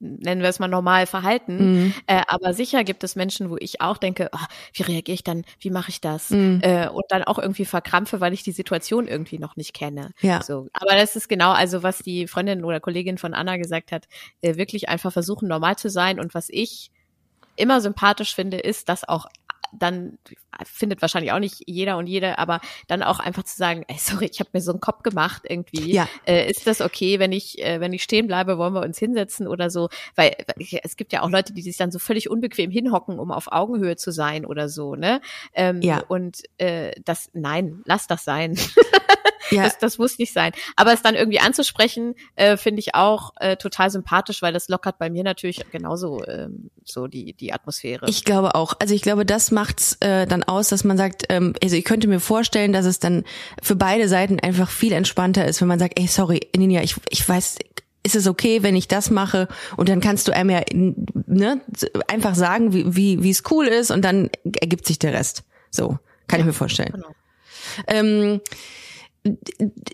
[0.00, 1.84] nennen wir es mal normal verhalten.
[1.84, 1.94] Mhm.
[2.06, 4.38] Äh, aber sicher gibt es Menschen, wo ich auch denke, oh,
[4.72, 6.30] wie reagiere ich dann, wie mache ich das?
[6.30, 6.60] Mhm.
[6.62, 10.12] Äh, und dann auch irgendwie verkrampfe, weil ich die Situation irgendwie noch nicht kenne.
[10.20, 10.42] Ja.
[10.42, 10.68] So.
[10.72, 14.08] Aber das ist genau, also was die Freundin oder Kollegin von Anna gesagt hat,
[14.40, 16.18] äh, wirklich einfach versuchen, normal zu sein.
[16.18, 16.90] Und was ich
[17.56, 19.26] immer sympathisch finde, ist, dass auch
[19.72, 20.18] dann
[20.64, 24.28] findet wahrscheinlich auch nicht jeder und jede, aber dann auch einfach zu sagen, ey, sorry,
[24.30, 25.92] ich habe mir so einen Kopf gemacht irgendwie.
[25.92, 26.08] Ja.
[26.26, 29.46] Äh, ist das okay, wenn ich, äh, wenn ich stehen bleibe, wollen wir uns hinsetzen
[29.46, 29.88] oder so?
[30.16, 30.36] Weil
[30.82, 33.96] es gibt ja auch Leute, die sich dann so völlig unbequem hinhocken, um auf Augenhöhe
[33.96, 35.20] zu sein oder so, ne?
[35.54, 36.02] Ähm, ja.
[36.08, 38.58] Und äh, das, nein, lass das sein.
[39.50, 39.64] Ja.
[39.64, 40.52] Das, das muss nicht sein.
[40.76, 44.98] Aber es dann irgendwie anzusprechen, äh, finde ich auch äh, total sympathisch, weil das lockert
[44.98, 48.06] bei mir natürlich genauso ähm, so die, die Atmosphäre.
[48.08, 48.74] Ich glaube auch.
[48.78, 52.06] Also ich glaube, das macht's äh, dann aus, dass man sagt, ähm, also ich könnte
[52.06, 53.24] mir vorstellen, dass es dann
[53.60, 57.28] für beide Seiten einfach viel entspannter ist, wenn man sagt, ey, sorry, Ninja, ich, ich
[57.28, 57.58] weiß,
[58.02, 59.48] ist es okay, wenn ich das mache?
[59.76, 61.60] Und dann kannst du einem ja ne,
[62.08, 65.44] einfach sagen, wie, wie, wie es cool ist und dann ergibt sich der Rest.
[65.70, 66.92] So, kann ja, ich mir vorstellen.
[66.92, 67.14] Genau.
[67.86, 68.40] Ähm,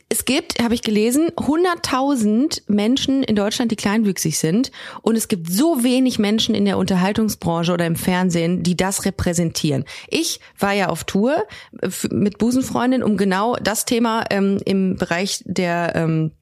[0.08, 4.70] es gibt, habe ich gelesen, 100.000 Menschen in Deutschland, die kleinwüchsig sind.
[5.02, 9.84] Und es gibt so wenig Menschen in der Unterhaltungsbranche oder im Fernsehen, die das repräsentieren.
[10.08, 11.44] Ich war ja auf Tour
[11.82, 16.32] äh, mit Busenfreundin, um genau das Thema ähm, im Bereich der ähm,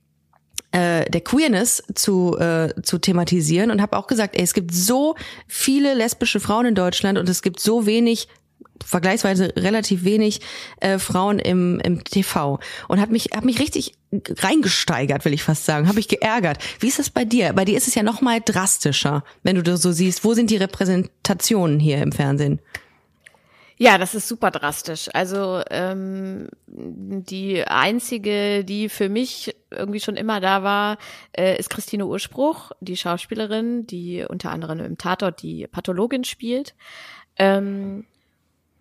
[0.73, 5.15] äh, der Queerness zu, äh, zu thematisieren und habe auch gesagt, ey, es gibt so
[5.47, 8.27] viele lesbische Frauen in Deutschland und es gibt so wenig
[8.85, 10.41] vergleichsweise relativ wenig
[10.81, 15.65] äh, Frauen im, im TV und habe mich hab mich richtig reingesteigert, will ich fast
[15.65, 16.59] sagen, habe ich geärgert.
[16.81, 17.53] Wie ist das bei dir?
[17.53, 20.25] Bei dir ist es ja noch mal drastischer, wenn du das so siehst.
[20.25, 22.61] Wo sind die Repräsentationen hier im Fernsehen?
[23.77, 25.09] Ja, das ist super drastisch.
[25.13, 30.99] Also ähm, die einzige, die für mich irgendwie schon immer da war,
[31.33, 36.75] äh, ist Christine Urspruch, die Schauspielerin, die unter anderem im Tatort die Pathologin spielt.
[37.37, 38.07] Ähm,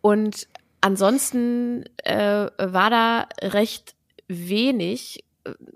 [0.04, 0.50] und
[0.82, 3.96] ansonsten äh, war da recht
[4.28, 5.24] wenig.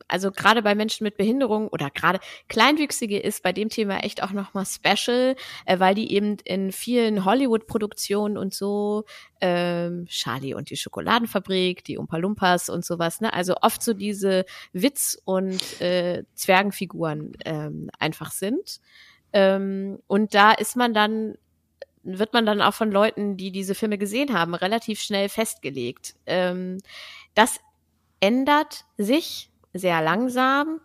[0.09, 4.31] Also gerade bei Menschen mit Behinderung oder gerade Kleinwüchsige ist bei dem Thema echt auch
[4.31, 9.05] nochmal special, äh, weil die eben in vielen Hollywood-Produktionen und so,
[9.39, 13.31] ähm, Charlie und die Schokoladenfabrik, die Umpa Lumpas und sowas, ne?
[13.33, 18.81] Also oft so diese Witz- und äh, Zwergenfiguren ähm, einfach sind.
[19.31, 21.35] Ähm, und da ist man dann
[22.07, 26.15] wird man dann auch von Leuten, die diese Filme gesehen haben, relativ schnell festgelegt.
[26.25, 26.79] Ähm,
[27.33, 27.59] das
[28.19, 30.79] ändert sich sehr langsam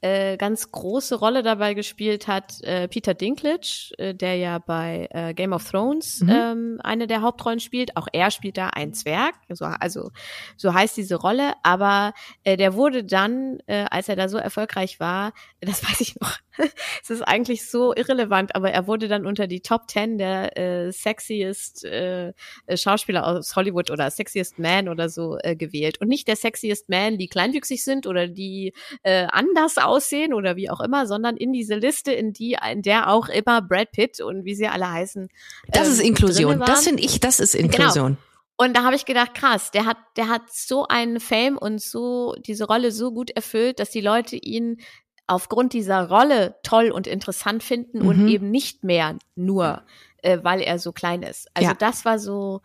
[0.00, 5.34] äh, ganz große Rolle dabei gespielt hat äh, Peter Dinklage, äh, der ja bei äh,
[5.34, 6.30] Game of Thrones mhm.
[6.30, 7.96] ähm, eine der Hauptrollen spielt.
[7.96, 10.10] Auch er spielt da einen Zwerg, so, also
[10.56, 11.54] so heißt diese Rolle.
[11.64, 12.14] Aber
[12.44, 16.32] äh, der wurde dann, äh, als er da so erfolgreich war, das weiß ich noch,
[17.02, 20.92] es ist eigentlich so irrelevant, aber er wurde dann unter die Top Ten der äh,
[20.92, 22.32] sexiest äh,
[22.74, 26.00] Schauspieler aus Hollywood oder sexiest Man oder so äh, gewählt.
[26.00, 30.70] Und nicht der sexiest Man, die kleinwüchsig sind oder die äh, anders aussehen oder wie
[30.70, 34.44] auch immer, sondern in diese Liste, in die, in der auch immer Brad Pitt und
[34.44, 35.28] wie sie alle heißen.
[35.68, 36.60] Das ähm, ist Inklusion.
[36.60, 37.66] Das finde ich, das ist genau.
[37.66, 38.06] Inklusion.
[38.06, 38.28] Genau.
[38.60, 42.34] Und da habe ich gedacht, krass, der hat, der hat so einen Fame und so
[42.40, 44.80] diese Rolle so gut erfüllt, dass die Leute ihn
[45.28, 48.08] aufgrund dieser Rolle toll und interessant finden mhm.
[48.08, 49.82] und eben nicht mehr nur,
[50.22, 51.48] äh, weil er so klein ist.
[51.54, 51.74] Also ja.
[51.74, 52.62] das war so,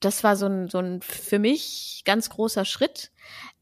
[0.00, 3.10] das war so ein, so ein für mich ganz großer Schritt.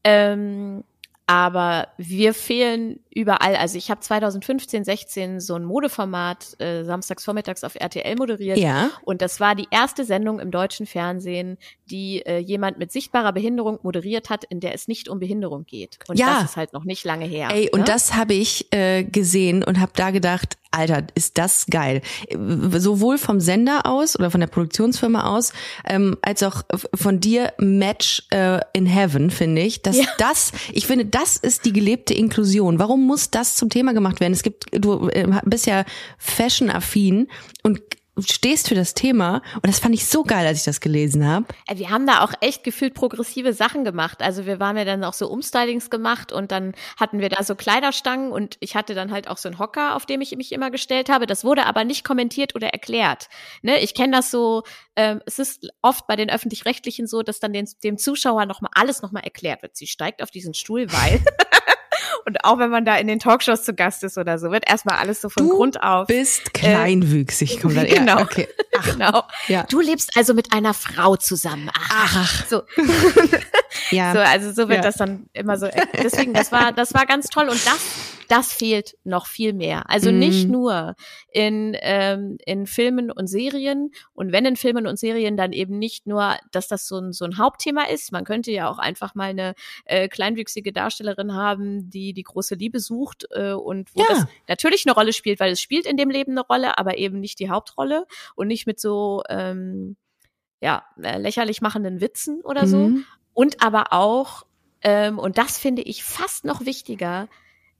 [0.03, 0.83] Ähm,
[1.25, 3.55] aber wir fehlen überall.
[3.55, 8.57] Also ich habe 2015, 16 so ein Modeformat äh, samstags vormittags auf RTL moderiert.
[8.57, 8.89] Ja.
[9.03, 11.57] Und das war die erste Sendung im deutschen Fernsehen,
[11.93, 15.99] die äh, jemand mit sichtbarer Behinderung moderiert hat, in der es nicht um Behinderung geht.
[16.09, 16.39] Und Ja.
[16.41, 17.49] das ist halt noch nicht lange her.
[17.53, 17.85] Ey, und ne?
[17.85, 22.01] das habe ich äh, gesehen und habe da gedacht, Alter, ist das geil.
[22.31, 25.53] Sowohl vom Sender aus oder von der Produktionsfirma aus,
[25.87, 26.63] ähm, als auch
[26.95, 29.83] von dir Match äh, in Heaven, finde ich.
[29.83, 30.05] Dass Ja.
[30.17, 32.79] das, ich finde, das ist die gelebte Inklusion.
[32.79, 34.33] Warum muss das zum Thema gemacht werden?
[34.33, 35.85] Es gibt, du äh, bist ja
[36.17, 37.27] fashion-affin
[37.61, 37.79] und
[38.19, 41.45] stehst für das Thema und das fand ich so geil, als ich das gelesen habe.
[41.73, 44.21] Wir haben da auch echt gefühlt progressive Sachen gemacht.
[44.21, 47.55] Also wir waren ja dann auch so Umstylings gemacht und dann hatten wir da so
[47.55, 50.69] Kleiderstangen und ich hatte dann halt auch so einen Hocker, auf dem ich mich immer
[50.69, 51.25] gestellt habe.
[51.25, 53.29] Das wurde aber nicht kommentiert oder erklärt.
[53.61, 53.79] Ne?
[53.79, 54.63] Ich kenne das so,
[54.95, 59.01] ähm, es ist oft bei den Öffentlich-Rechtlichen so, dass dann den, dem Zuschauer nochmal alles
[59.01, 59.75] nochmal erklärt wird.
[59.75, 61.19] Sie steigt auf diesen Stuhl, weil...
[62.25, 64.97] Und auch wenn man da in den Talkshows zu Gast ist oder so, wird erstmal
[64.97, 66.07] alles so von Du Grund auf.
[66.07, 68.17] Bist kleinwüchsig, kommt dann genau.
[68.17, 68.47] Ja, okay.
[68.85, 69.23] genau.
[69.47, 69.63] Ja.
[69.63, 71.69] Du lebst also mit einer Frau zusammen.
[71.73, 72.45] Ach, Ach.
[72.47, 72.63] so.
[73.93, 74.13] Ja.
[74.13, 74.81] So, also so wird Ja.
[74.83, 75.67] das dann immer so.
[76.01, 79.89] Deswegen, das war, das war ganz toll und das, das fehlt noch viel mehr.
[79.89, 80.19] Also Mhm.
[80.19, 80.95] nicht nur
[81.31, 86.07] in ähm, in Filmen und Serien und wenn in Filmen und Serien dann eben nicht
[86.07, 88.11] nur, dass das so ein so ein Hauptthema ist.
[88.11, 89.53] Man könnte ja auch einfach mal eine
[89.85, 94.05] äh, kleinwüchsige Darstellerin haben, die die große Liebe sucht äh, und wo Ja.
[94.09, 97.19] das natürlich eine Rolle spielt, weil es spielt in dem Leben eine Rolle, aber eben
[97.19, 99.97] nicht die Hauptrolle und nicht mit so ähm,
[100.61, 103.05] ja äh, lächerlich machenden Witzen oder so Mhm.
[103.33, 104.45] Und aber auch,
[104.81, 107.27] ähm, und das finde ich fast noch wichtiger,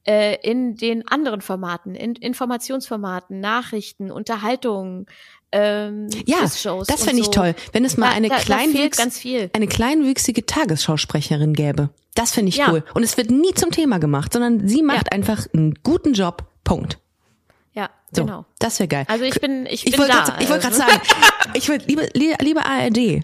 [0.05, 5.05] äh, in den anderen Formaten, in Informationsformaten, Nachrichten, Unterhaltungen,
[5.51, 7.31] ähm, Ja, Das und fände ich so.
[7.31, 8.99] toll, wenn es mal Da- eine, da, kleinwüchs
[9.53, 11.89] eine kleinwüchsige Tagesschausprecherin gäbe.
[12.15, 12.71] Das finde ich Ja.
[12.71, 12.83] cool.
[12.95, 16.43] Und es wird nie zum Thema gemacht, sondern sie macht einfach einen guten Job.
[16.63, 16.97] Punkt.
[17.73, 18.45] Ja, So, genau.
[18.59, 19.05] das wäre geil.
[19.07, 20.23] Also ich bin, ich, ich bin da.
[20.25, 20.97] grad- ich wollte gerade also.
[20.97, 21.01] sagen,
[21.53, 23.23] ich liebe, liebe, liebe ARD,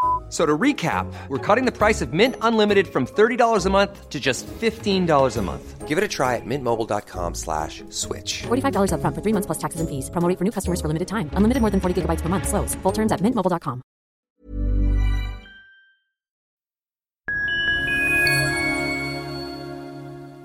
[0.31, 4.09] F- So to recap, we're cutting the price of Mint Unlimited from $30 a month
[4.09, 5.87] to just $15 a month.
[5.89, 8.43] Give it a try at mintmobile.com slash switch.
[8.47, 10.09] $45 upfront for three months plus taxes and fees.
[10.09, 11.29] Promo rate for new customers for limited time.
[11.35, 12.47] Unlimited more than 40 gigabytes per month.
[12.47, 12.75] Slows.
[12.75, 13.81] Full terms at mintmobile.com.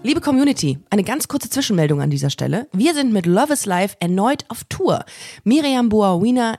[0.03, 2.68] Liebe Community, eine ganz kurze Zwischenmeldung an dieser Stelle.
[2.72, 5.05] Wir sind mit Love is Life erneut auf Tour.
[5.42, 6.59] Miriam Boawina,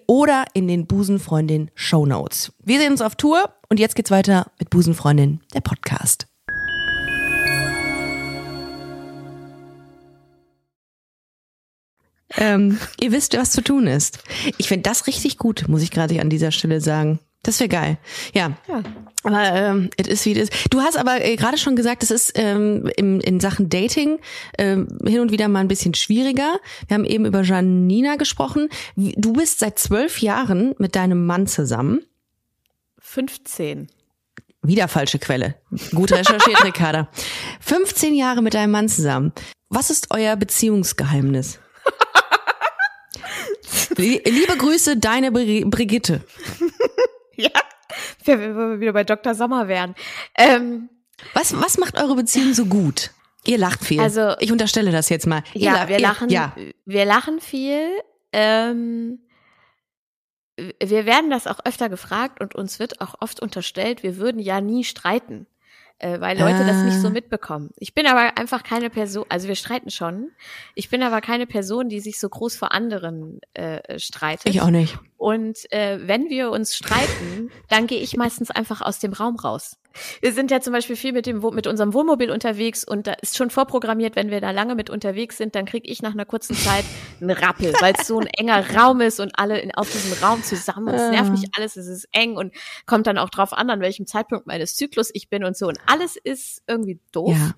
[0.07, 2.53] oder in den Busenfreundin Show Notes.
[2.63, 6.27] Wir sehen uns auf Tour und jetzt geht's weiter mit Busenfreundin, der Podcast.
[12.37, 14.19] Ähm, ihr wisst, was zu tun ist.
[14.57, 17.19] Ich finde das richtig gut, muss ich gerade an dieser Stelle sagen.
[17.43, 17.97] Das wäre geil.
[18.35, 18.51] Ja.
[19.23, 20.73] Aber ähm, es ist wie es ist.
[20.73, 24.19] Du hast aber äh, gerade schon gesagt, es ist ähm, im, in Sachen Dating
[24.59, 26.59] ähm, hin und wieder mal ein bisschen schwieriger.
[26.87, 28.69] Wir haben eben über Janina gesprochen.
[28.95, 32.03] Du bist seit zwölf Jahren mit deinem Mann zusammen.
[32.99, 33.87] 15.
[34.61, 35.55] Wieder falsche Quelle.
[35.95, 37.09] Gut recherchiert, Ricarda.
[37.61, 39.33] 15 Jahre mit deinem Mann zusammen.
[39.69, 41.57] Was ist euer Beziehungsgeheimnis?
[43.97, 46.21] Lie- Liebe Grüße, deine Bri- Brigitte.
[47.41, 47.49] Ja,
[48.25, 49.33] wenn wir- wieder bei Dr.
[49.35, 49.95] Sommer wären.
[50.37, 50.89] Ähm,
[51.33, 53.11] Was, was macht eure Beziehung so gut?
[53.45, 53.99] Ihr lacht viel.
[53.99, 55.43] Also- ich unterstelle das jetzt mal.
[55.53, 56.55] Ihr ja, lacht- wir ihr- lachen, Ja.
[56.85, 57.87] wir lachen viel.
[58.33, 59.19] Ähm,
[60.57, 64.61] wir werden das auch öfter gefragt und uns wird auch oft unterstellt, wir würden ja
[64.61, 65.47] nie streiten,
[65.97, 67.11] äh, weil Leute das nicht so Ah.
[67.11, 67.71] mitbekommen.
[67.77, 70.29] Ich bin aber einfach keine Person, also wir streiten schon.
[70.75, 74.45] Ich bin aber keine Person, die sich so groß vor anderen äh, streitet.
[74.53, 74.97] Ich auch nicht.
[75.21, 79.77] Und äh, wenn wir uns streiten, dann gehe ich meistens einfach aus dem Raum raus.
[80.19, 83.37] Wir sind ja zum Beispiel viel mit dem mit unserem Wohnmobil unterwegs und da ist
[83.37, 86.55] schon vorprogrammiert, wenn wir da lange mit unterwegs sind, dann kriege ich nach einer kurzen
[86.55, 86.85] Zeit
[87.19, 90.41] einen Rappel, weil es so ein enger Raum ist und alle in, auf diesem Raum
[90.43, 90.87] zusammen.
[90.87, 92.51] Es nervt mich alles, es ist eng und
[92.87, 95.67] kommt dann auch drauf an, an welchem Zeitpunkt meines Zyklus ich bin und so.
[95.67, 97.37] Und alles ist irgendwie doof.
[97.37, 97.51] Ja.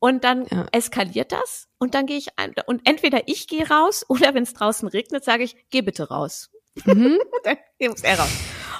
[0.00, 0.66] Und dann Ja.
[0.72, 4.52] eskaliert das und dann gehe ich ein, und entweder ich gehe raus oder wenn es
[4.52, 6.50] draußen regnet, sage ich, geh bitte raus.
[6.84, 7.18] Mhm.
[7.18, 7.56] Und dann
[7.90, 8.30] muss er raus.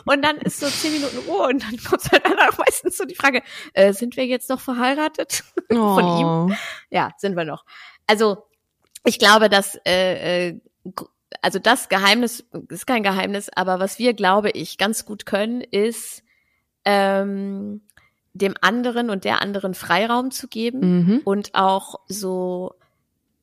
[0.05, 3.05] Und dann ist so zehn Minuten Ruhe und dann kommt halt dann auch meistens so
[3.05, 5.43] die Frage, äh, sind wir jetzt noch verheiratet?
[5.71, 6.27] Von ihm.
[6.27, 6.51] Oh.
[6.91, 7.65] Ja, sind wir noch.
[8.07, 8.45] Also
[9.05, 10.61] ich glaube, dass äh, äh,
[11.43, 16.23] also das Geheimnis ist kein Geheimnis, aber was wir, glaube ich, ganz gut können, ist
[16.85, 17.83] ähm,
[18.33, 21.21] dem anderen und der anderen Freiraum zu geben Mhm.
[21.25, 22.75] und auch so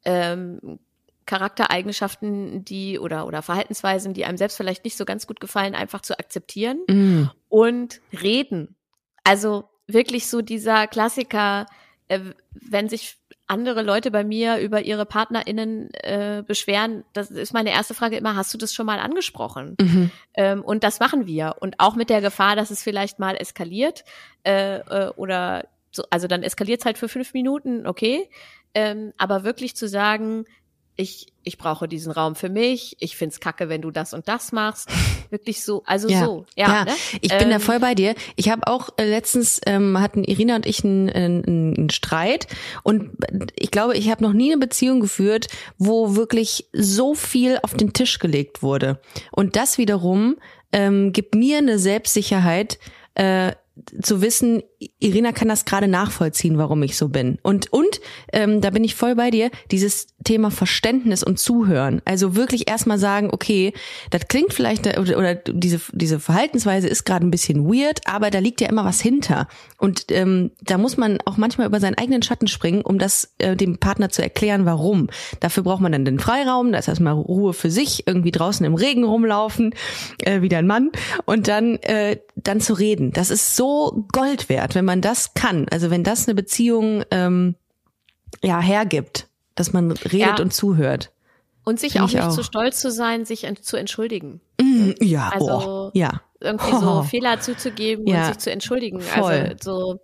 [0.05, 0.79] ähm,
[1.25, 6.01] Charaktereigenschaften, die oder oder Verhaltensweisen, die einem selbst vielleicht nicht so ganz gut gefallen, einfach
[6.01, 7.31] zu akzeptieren Mhm.
[7.49, 8.75] und reden.
[9.23, 11.65] Also wirklich so dieser Klassiker,
[12.07, 12.19] äh,
[12.51, 13.17] wenn sich
[13.47, 18.35] andere Leute bei mir über ihre PartnerInnen äh, beschweren, das ist meine erste Frage immer,
[18.35, 19.75] hast du das schon mal angesprochen?
[19.79, 20.11] Mhm.
[20.33, 21.55] Ähm, und das machen wir.
[21.59, 24.05] Und auch mit der Gefahr, dass es vielleicht mal eskaliert
[24.43, 28.29] äh, äh, oder so, also dann eskaliert es halt für fünf Minuten, okay.
[28.73, 30.45] Ähm, aber wirklich zu sagen,
[30.95, 34.51] ich, ich brauche diesen Raum für mich, ich find's kacke, wenn du das und das
[34.51, 34.89] machst.
[35.29, 36.45] Wirklich so, also Ja, so.
[36.55, 36.91] Ja, ja, ne?
[37.21, 38.13] ich bin da Ähm, voll bei dir.
[38.35, 42.47] Ich habe auch äh, letztens ähm, hatten Irina und ich einen, einen, einen Streit
[42.83, 43.11] und
[43.55, 47.93] ich glaube, ich habe noch nie eine Beziehung geführt, wo wirklich so viel auf den
[47.93, 48.99] Tisch gelegt wurde.
[49.31, 50.37] Und das wiederum
[50.71, 52.77] ähm, gibt mir eine Selbstsicherheit.
[53.15, 53.53] Äh,
[54.01, 54.61] zu wissen,
[54.99, 57.39] Irina kann das gerade nachvollziehen, warum ich so bin.
[57.41, 59.49] Und und ähm, da bin ich voll bei dir.
[59.71, 62.01] Dieses Thema Verständnis und Zuhören.
[62.05, 63.73] Also wirklich erstmal sagen, okay,
[64.09, 68.39] das klingt vielleicht oder, oder diese diese Verhaltensweise ist gerade ein bisschen weird, aber da
[68.39, 69.47] liegt ja immer was hinter.
[69.77, 73.55] Und ähm, da muss man auch manchmal über seinen eigenen Schatten springen, um das äh,
[73.55, 75.09] dem Partner zu erklären, warum.
[75.39, 78.75] Dafür braucht man dann den Freiraum, da ist erstmal Ruhe für sich, irgendwie draußen im
[78.75, 79.73] Regen rumlaufen,
[80.19, 80.91] äh, wie dein Mann,
[81.25, 83.11] und dann äh, dann zu reden.
[83.11, 85.67] Das ist so Gold wert, wenn man das kann.
[85.69, 87.55] Also wenn das eine Beziehung ähm,
[88.41, 90.35] ja hergibt, dass man redet Ja.
[90.39, 91.11] und zuhört.
[91.65, 94.41] Und sich Find auch ich nicht zu stolz zu sein, sich zu entschuldigen.
[94.59, 95.47] Mm, ja, Also,
[95.87, 96.21] oh, ja.
[96.41, 96.79] Irgendwie Oh.
[96.79, 98.19] so Fehler zuzugeben Ja.
[98.19, 98.99] und sich zu entschuldigen.
[98.99, 99.55] Voll.
[99.55, 99.99] Also so,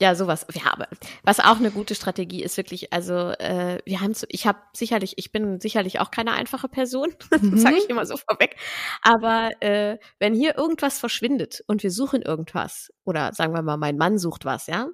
[0.00, 0.46] ja, sowas.
[0.54, 0.88] Ja, aber
[1.24, 5.12] was auch eine gute Strategie ist, wirklich, also äh, wir haben, so, ich habe sicherlich,
[5.18, 7.08] ich bin sicherlich auch keine einfache Person,
[7.42, 7.58] Mhm.
[7.58, 8.56] sage ich immer so vorweg.
[9.02, 13.98] Aber äh, wenn hier irgendwas verschwindet und wir suchen irgendwas, oder sagen wir mal, mein
[13.98, 14.86] Mann sucht was, ja,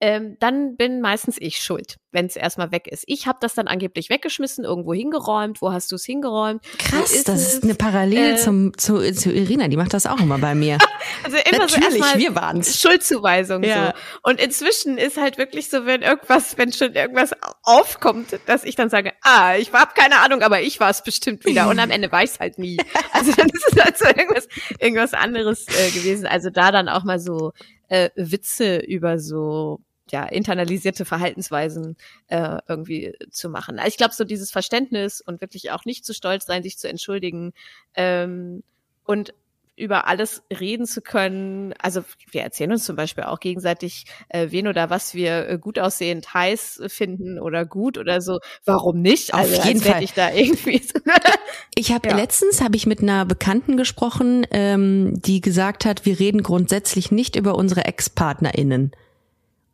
[0.00, 3.02] ähm, dann bin meistens ich schuld, wenn es erstmal weg ist.
[3.08, 5.60] Ich habe das dann angeblich weggeschmissen, irgendwo hingeräumt.
[5.60, 6.62] Wo hast du es hingeräumt?
[6.78, 7.54] Krass, das es?
[7.54, 10.78] ist eine Parallele Äh, zum, zu, zu Irina, die macht das auch immer bei mir.
[11.24, 12.80] Also immer so Natürlich, erstmal wir waren's.
[12.80, 13.86] Schuldzuweisung Ja.
[13.88, 13.92] so.
[14.30, 17.32] Und inzwischen ist halt wirklich so, wenn irgendwas, wenn schon irgendwas
[17.62, 21.44] aufkommt, dass ich dann sage, ah, ich habe keine Ahnung, aber ich war es bestimmt
[21.44, 21.68] wieder.
[21.68, 22.76] Und am Ende war ich es halt nie.
[23.12, 26.26] Also dann ist es halt so irgendwas, irgendwas anderes äh, gewesen.
[26.26, 27.52] Also da dann auch mal so
[27.88, 29.80] äh, Witze über so
[30.12, 31.96] ja, internalisierte Verhaltensweisen
[32.28, 33.80] äh, irgendwie zu machen.
[33.86, 37.52] Ich glaube, so dieses Verständnis und wirklich auch nicht zu stolz sein, sich zu entschuldigen
[37.94, 38.62] ähm,
[39.04, 39.34] und
[39.78, 41.72] über alles reden zu können.
[41.78, 45.78] Also wir erzählen uns zum Beispiel auch gegenseitig, äh, wen oder was wir äh, gut
[45.78, 48.40] aussehend heiß finden oder gut oder so.
[48.64, 49.32] Warum nicht?
[49.34, 50.02] Auf also, jeden Fall.
[50.02, 50.98] ich da irgendwie so
[51.74, 52.16] Ich habe Ja.
[52.16, 57.36] letztens habe ich mit einer Bekannten gesprochen, ähm, die gesagt hat, wir reden grundsätzlich nicht
[57.36, 58.92] über unsere Ex-PartnerInnen.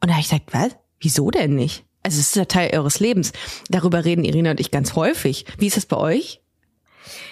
[0.05, 0.76] Und da habe ich gesagt, was?
[1.00, 1.82] Wieso denn nicht?
[2.02, 3.32] Also es ist ja Teil eures Lebens.
[3.70, 5.46] Darüber reden Irina und ich ganz häufig.
[5.57, 6.42] Wie ist das bei euch?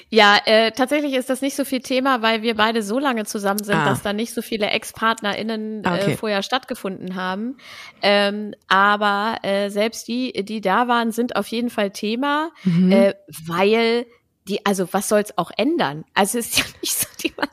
[0.09, 3.63] Ja, äh, tatsächlich ist das nicht so viel Thema, weil wir beide so lange zusammen
[3.63, 3.85] sind, Ah.
[3.91, 6.13] dass da nicht so viele Ex-PartnerInnen Ah, okay.
[6.13, 7.59] äh, vorher stattgefunden haben.
[8.01, 12.91] Ähm, aber äh, selbst die, die da waren, sind auf jeden Fall Thema, Mhm.
[12.91, 13.15] äh,
[13.47, 14.07] weil
[14.49, 16.07] die, also was soll's auch ändern?
[16.15, 17.49] Also es ist ja nicht so, die man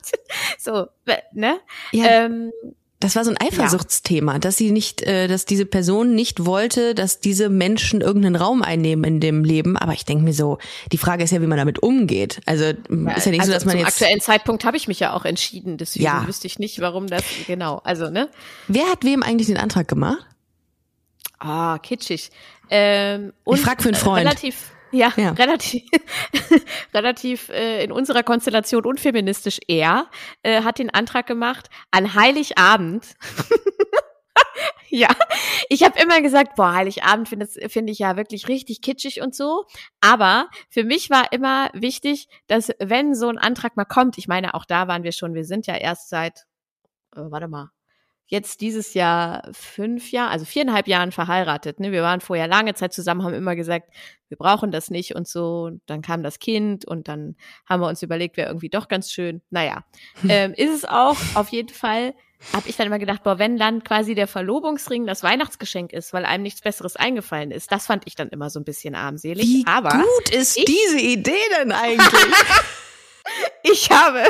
[0.57, 0.87] so,
[1.33, 1.59] ne?
[1.91, 2.53] Ja, Ähm,
[3.01, 7.19] das war so ein Eifersuchtsthema, dass sie nicht, äh, dass diese Person nicht wollte, dass
[7.21, 9.77] diese Menschen irgendeinen Raum einnehmen in dem Leben.
[9.77, 10.57] Aber ich denke mir so,
[10.91, 12.41] die Frage ist ja, wie man damit umgeht.
[12.45, 13.87] Also ist ja nicht also so, dass man zum jetzt.
[13.93, 16.27] aktuellen Zeitpunkt habe ich mich ja auch entschieden, deswegen Ja.
[16.27, 17.79] wüsste ich nicht, warum das genau.
[17.85, 18.27] Also ne?
[18.67, 20.25] Wer hat wem eigentlich den Antrag gemacht?
[21.39, 22.31] Ah, kitschig.
[22.69, 24.25] Ähm, und frag für einen Freund.
[24.25, 25.31] Relativ, ja, Ja.
[25.31, 25.83] relativ,
[26.93, 30.07] relativ äh, in unserer Konstellation unfeministisch er
[30.43, 33.15] äh, hat den Antrag gemacht an Heiligabend.
[34.89, 35.09] ja,
[35.69, 39.65] ich habe immer gesagt, boah, Heiligabend finde finde ich ja wirklich richtig kitschig und so.
[40.01, 44.53] Aber für mich war immer wichtig, dass wenn so ein Antrag mal kommt, ich meine,
[44.53, 46.45] auch da waren wir schon, wir sind ja erst seit,
[47.15, 47.71] äh, warte mal,
[48.29, 51.79] jetzt dieses Jahr fünf Jahre, also viereinhalb Jahren verheiratet.
[51.79, 51.91] Ne?
[51.91, 53.89] Wir waren vorher lange Zeit zusammen, haben immer gesagt,
[54.27, 55.63] wir brauchen das nicht und so.
[55.63, 59.11] Und dann kam das Kind und dann haben wir uns überlegt, wäre irgendwie doch ganz
[59.11, 59.41] schön.
[59.49, 59.83] Naja,
[60.29, 62.13] ähm, ist es auch auf jeden Fall.
[62.53, 66.23] Habe ich dann immer gedacht, boah, wenn dann quasi der Verlobungsring das Weihnachtsgeschenk ist, weil
[66.23, 69.45] einem nichts Besseres eingefallen ist, das fand ich dann immer so ein bisschen armselig.
[69.45, 72.33] Wie Aber gut ist diese Idee denn eigentlich?
[73.63, 74.23] ich habe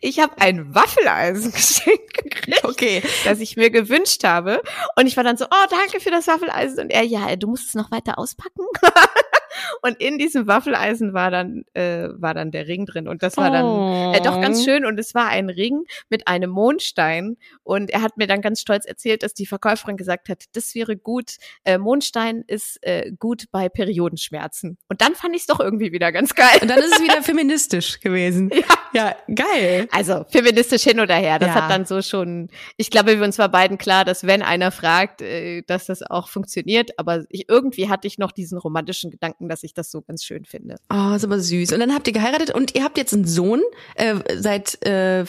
[0.00, 3.02] ich habe ein Waffeleisen geschenkt gekriegt, Okay.
[3.24, 4.62] das ich mir gewünscht habe.
[4.96, 6.80] Und ich war dann so, oh, danke für das Waffeleisen.
[6.84, 8.64] Und er, ja, du musst es noch weiter auspacken.
[9.82, 13.08] und in diesem Waffeleisen war dann, äh, war dann der Ring drin.
[13.08, 14.84] Und das war dann äh, doch ganz schön.
[14.84, 17.36] Und es war ein Ring mit einem Mondstein.
[17.62, 20.96] Und er hat mir dann ganz stolz erzählt, dass die Verkäuferin gesagt hat, das wäre
[20.96, 21.36] gut.
[21.64, 24.78] Äh, Mondstein ist äh, gut bei Periodenschmerzen.
[24.88, 26.58] Und dann fand ich es doch irgendwie wieder ganz geil.
[26.62, 28.50] Und dann ist es wieder feministisch gewesen.
[28.52, 29.88] Ja, ja geil.
[29.92, 31.38] Also feministisch hin oder her.
[31.38, 31.54] Das Ja.
[31.62, 35.22] hat dann so schon, ich glaube, wir uns war beiden klar, dass wenn einer fragt,
[35.22, 36.98] äh, dass das auch funktioniert.
[36.98, 40.44] Aber ich, irgendwie hatte ich noch diesen romantischen Gedanken, dass ich das so ganz schön
[40.44, 40.76] finde.
[40.92, 41.72] Oh, ist aber süß.
[41.72, 43.62] Und dann habt ihr geheiratet und ihr habt jetzt einen Sohn
[43.94, 45.24] äh, seit äh,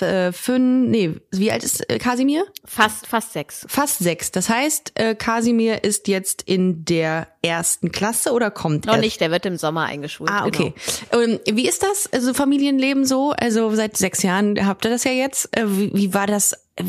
[0.00, 2.46] äh, fünf, nee, wie alt ist äh, Kasimir?
[2.64, 3.66] Fast, fast sechs.
[3.68, 4.30] Fast sechs.
[4.30, 9.00] Das heißt, äh, Kasimir ist jetzt in der ersten Klasse oder kommt Noch er?
[9.00, 10.30] nicht, der wird im Sommer eingeschult.
[10.30, 10.68] Ah, genau.
[10.68, 10.74] okay.
[11.10, 13.32] Ähm, wie ist das, also Familienleben so?
[13.32, 15.56] Also seit sechs Jahren habt ihr das ja jetzt.
[15.56, 16.84] Äh, wie, wie war das äh,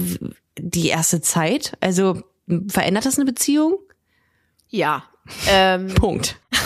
[0.59, 1.77] die erste Zeit?
[1.79, 2.21] Also
[2.67, 3.79] verändert das eine Beziehung?
[4.67, 5.03] Ja.
[5.47, 6.37] Ähm, Punkt.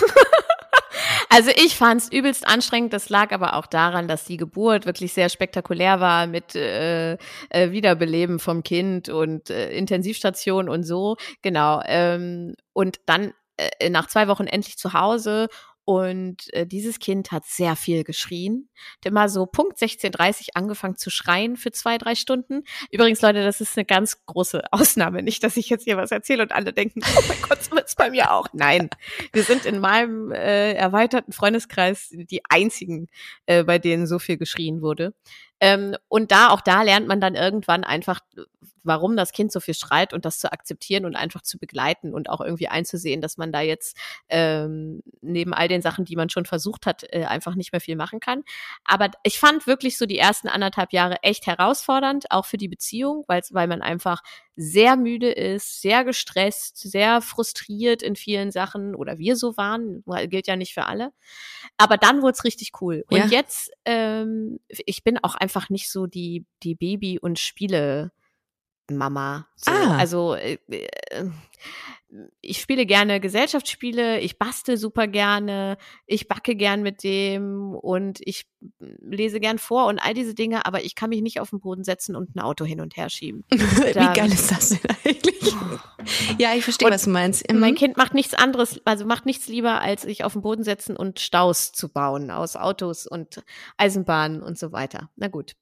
[1.30, 2.94] Also ich fand es übelst anstrengend.
[2.94, 7.14] Das lag aber auch daran, dass die Geburt wirklich sehr spektakulär war mit äh,
[7.50, 11.18] äh, Wiederbeleben vom Kind und äh, Intensivstation und so.
[11.42, 11.82] Genau.
[11.86, 15.48] Ähm, und dann äh, nach zwei Wochen endlich zu Hause.
[15.86, 18.70] Und äh, dieses Kind hat sehr viel geschrien.
[18.98, 22.64] Hat immer so Punkt 16.30 angefangen zu schreien für zwei, drei Stunden.
[22.90, 25.24] Übrigens, Leute, das ist eine ganz große Ausnahme.
[25.24, 27.96] Nicht, dass ich jetzt hier was erzähle und alle denken, oh mein Gott, so wird's
[27.96, 28.48] bei mir auch.
[28.54, 28.90] Nein,
[29.34, 33.08] wir sind in meinem äh, erweiterten Freundeskreis die einzigen,
[33.46, 35.14] äh, bei denen so viel geschrien wurde.
[35.60, 38.22] Ähm, und da, auch da lernt man dann irgendwann einfach,
[38.84, 42.30] warum das Kind so viel schreit und das zu akzeptieren und einfach zu begleiten und
[42.30, 43.98] auch irgendwie einzusehen, dass man da jetzt
[44.30, 47.96] ähm, neben all den Sachen, die man schon versucht hat, äh, einfach nicht mehr viel
[47.96, 48.44] machen kann.
[48.86, 53.24] Aber ich fand wirklich so die ersten anderthalb Jahre echt herausfordernd, auch für die Beziehung,
[53.28, 54.22] weil, weil man einfach
[54.56, 60.46] sehr müde ist, sehr gestresst, sehr frustriert in vielen Sachen oder wir so waren, gilt
[60.48, 61.12] ja nicht für alle.
[61.78, 63.04] Aber dann wurde es richtig cool.
[63.10, 63.26] Und Ja.
[63.26, 68.12] jetzt, ähm, ich bin auch einfach nicht so die, die Baby- und Spiele-
[68.92, 69.48] Mama.
[69.56, 69.72] So.
[69.72, 69.98] Ah.
[69.98, 71.30] Also äh, äh,
[72.42, 78.46] ich spiele gerne Gesellschaftsspiele, ich bastel super gerne, ich backe gern mit dem und ich
[78.78, 81.84] lese gern vor und all diese Dinge, aber ich kann mich nicht auf den Boden
[81.84, 83.46] setzen und ein Auto hin und her schieben.
[83.52, 85.56] Wie geil ist das denn eigentlich?
[86.38, 87.52] ja, ich verstehe, Und was du meinst.
[87.52, 87.60] Mhm.
[87.60, 90.96] Mein Kind macht nichts anderes, also macht nichts lieber, als sich auf den Boden setzen
[90.96, 93.44] und Staus zu bauen aus Autos und
[93.78, 95.10] Eisenbahnen und so weiter.
[95.16, 95.54] Na gut.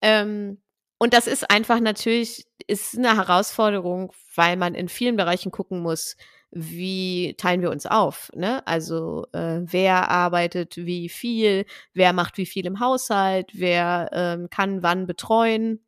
[0.00, 0.58] Ähm,
[1.02, 6.16] und das ist einfach natürlich, ist eine Herausforderung, weil man in vielen Bereichen gucken muss,
[6.52, 8.30] wie teilen wir uns auf?
[8.36, 8.64] Ne?
[8.68, 14.84] Also äh, wer arbeitet wie viel, wer macht wie viel im Haushalt, wer ähm, kann
[14.84, 15.84] wann betreuen.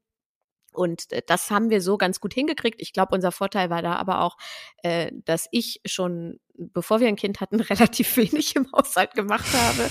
[0.72, 2.82] Und äh, das haben wir so ganz gut hingekriegt.
[2.82, 4.36] Ich glaube, unser Vorteil war da aber auch,
[4.82, 9.90] äh, dass ich schon, bevor wir ein Kind hatten, relativ wenig im Haushalt gemacht habe.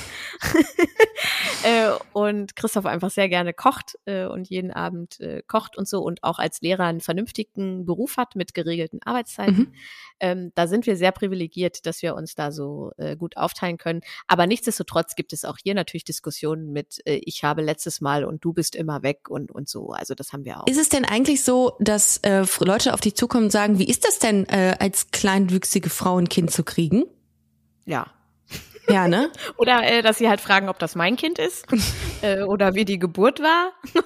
[1.63, 6.01] äh, und Christoph einfach sehr gerne kocht äh, und jeden Abend äh, kocht und so
[6.01, 9.57] und auch als Lehrer einen vernünftigen Beruf hat mit geregelten Arbeitszeiten.
[9.57, 9.73] Mhm.
[10.19, 14.01] Ähm, da sind wir sehr privilegiert, dass wir uns da so äh, gut aufteilen können.
[14.27, 18.43] Aber nichtsdestotrotz gibt es auch hier natürlich Diskussionen mit, äh, ich habe letztes Mal und
[18.45, 19.89] du bist immer weg und, und so.
[19.89, 20.67] Also das haben wir auch.
[20.67, 24.05] Ist es denn eigentlich so, dass äh, Leute auf dich zukommen und sagen, wie ist
[24.05, 27.03] das denn, als kleinwüchsige Frau ein Kind zu kriegen?
[27.85, 28.07] Ja.
[28.87, 29.31] Ja, ne?
[29.57, 31.65] Oder äh, dass sie halt fragen, ob das mein Kind ist
[32.21, 33.71] äh, oder wie die Geburt war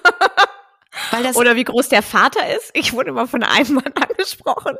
[1.10, 2.70] Weil das oder wie groß der Vater ist.
[2.74, 4.76] Ich wurde immer von einem Mann angesprochen.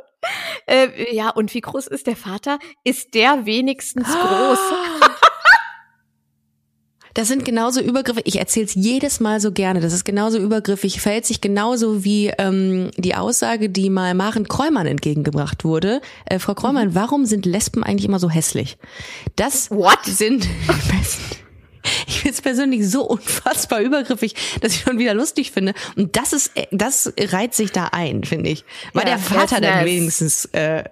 [0.67, 2.59] Äh, ja, und wie groß ist der Vater?
[2.83, 4.59] Ist der wenigstens groß?
[7.13, 8.21] Das sind genauso Übergriffe.
[8.23, 9.79] Ich erzähle es jedes Mal so gerne.
[9.79, 14.87] Das ist genauso übergriffig, verhält sich genauso wie ähm, die Aussage, die mal Maren Kräumann
[14.87, 16.01] entgegengebracht wurde.
[16.25, 18.77] Äh, Frau Kräumann, warum sind Lesben eigentlich immer so hässlich?
[19.35, 20.05] Das What?
[20.05, 20.47] sind
[22.07, 25.73] ich finde es persönlich so unfassbar übergriffig, dass ich schon wieder lustig finde.
[25.95, 28.65] Und das ist, äh, das reiht sich da ein, finde ich.
[28.93, 30.83] War Ja, der Vater dann wenigstens, äh,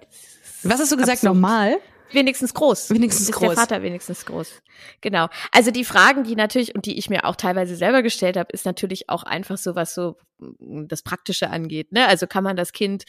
[0.62, 1.34] was hast du gesagt, Absurd.
[1.34, 1.76] normal?
[2.12, 2.90] Wenigstens groß.
[2.90, 3.48] Wenigstens ist groß.
[3.48, 4.62] der Vater wenigstens groß.
[5.00, 5.28] Genau.
[5.52, 8.66] Also die Fragen, die natürlich und die ich mir auch teilweise selber gestellt habe, ist
[8.66, 11.92] natürlich auch einfach so, was so mm, das Praktische angeht.
[11.92, 12.06] Ne?
[12.06, 13.04] Also kann man das Kind,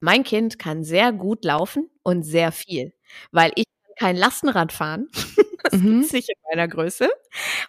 [0.00, 2.92] mein Kind kann sehr gut laufen und sehr viel,
[3.32, 3.64] weil ich
[3.96, 5.08] kann kein Lastenrad fahren.
[5.70, 6.00] Das Mhm.
[6.00, 7.08] gibt's nicht in meiner Größe.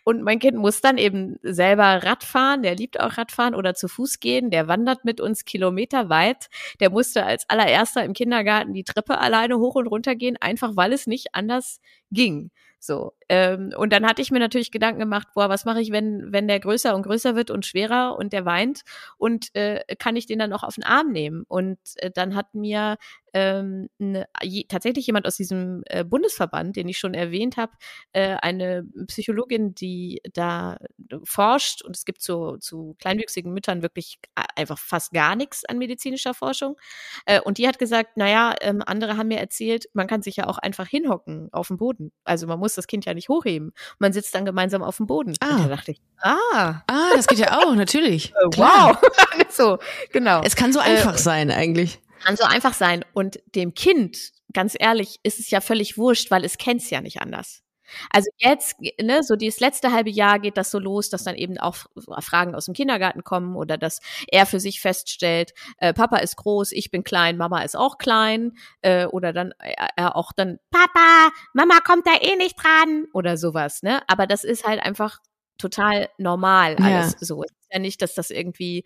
[0.03, 2.63] Und mein Kind muss dann eben selber Rad fahren.
[2.63, 4.49] Der liebt auch Radfahren oder zu Fuß gehen.
[4.51, 6.49] Der wandert mit uns kilometerweit.
[6.79, 10.93] Der musste als allererster im Kindergarten die Treppe alleine hoch und runter gehen, einfach weil
[10.93, 11.79] es nicht anders
[12.11, 12.51] ging.
[12.83, 13.13] So.
[13.29, 16.47] Ähm, und dann hatte ich mir natürlich Gedanken gemacht, boah, was mache ich, wenn, wenn
[16.47, 18.81] der größer und größer wird und schwerer und der weint
[19.17, 21.43] und äh, kann ich den dann auch auf den Arm nehmen?
[21.47, 22.97] Und äh, dann hat mir
[23.33, 24.27] ähm, ne,
[24.67, 27.73] tatsächlich jemand aus diesem äh, Bundesverband, den ich schon erwähnt habe,
[28.13, 30.77] äh, eine Psychologin, die da
[31.23, 34.19] forscht und es gibt so zu kleinwüchsigen Müttern wirklich
[34.55, 36.77] einfach fast gar nichts an medizinischer Forschung.
[37.25, 40.47] Äh, und die hat gesagt, naja, ähm, andere haben mir erzählt, man kann sich ja
[40.47, 42.11] auch einfach hinhocken auf dem Boden.
[42.23, 43.73] Also man muss das Kind ja nicht hochheben.
[43.99, 45.33] Man sitzt dann gemeinsam auf dem Boden.
[45.39, 45.55] Ah.
[45.55, 48.31] Und da dachte ich, ah, Ah, das geht ja auch, natürlich.
[48.41, 48.97] äh, wow.
[49.49, 49.77] so,
[50.11, 50.41] genau.
[50.43, 51.99] Es kann so Äh, einfach sein, eigentlich.
[52.23, 53.03] kann so einfach sein.
[53.13, 54.17] Und dem Kind,
[54.53, 57.61] ganz ehrlich, ist es ja völlig wurscht, weil es kennt's ja nicht anders.
[58.09, 61.57] Also jetzt, ne, so dieses letzte halbe Jahr geht das so los, dass dann eben
[61.57, 61.77] auch
[62.19, 66.71] Fragen aus dem Kindergarten kommen oder dass er für sich feststellt, äh, Papa ist groß,
[66.71, 71.29] ich bin klein, Mama ist auch klein, äh, oder dann er, er auch dann, Papa,
[71.53, 74.01] Mama kommt da eh nicht dran oder sowas, ne?
[74.07, 75.19] Aber das ist halt einfach
[75.57, 77.43] total normal alles so.
[77.43, 78.83] Es ist ja nicht, dass das irgendwie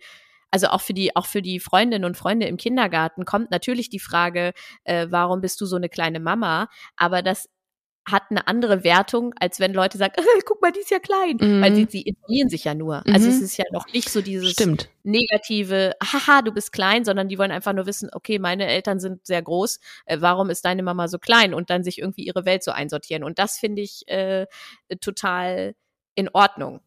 [0.50, 3.98] also auch für die, auch für die Freundinnen und Freunde im Kindergarten kommt natürlich die
[3.98, 4.52] Frage,
[4.84, 6.68] äh, warum bist du so eine kleine Mama?
[6.96, 7.48] Aber das
[8.08, 11.36] hat eine andere Wertung, als wenn Leute sagen, äh, guck mal, die ist ja klein.
[11.40, 11.60] Mhm.
[11.60, 13.04] Weil sie, sie informieren sich ja nur.
[13.06, 13.34] Also Mhm.
[13.34, 14.88] es ist ja noch nicht so dieses Stimmt.
[15.02, 19.26] negative, haha, du bist klein, sondern die wollen einfach nur wissen, okay, meine Eltern sind
[19.26, 21.52] sehr groß, äh, warum ist deine Mama so klein?
[21.52, 23.24] Und dann sich irgendwie ihre Welt so einsortieren.
[23.24, 24.46] Und das finde ich äh,
[25.00, 25.74] total
[26.14, 26.80] in Ordnung.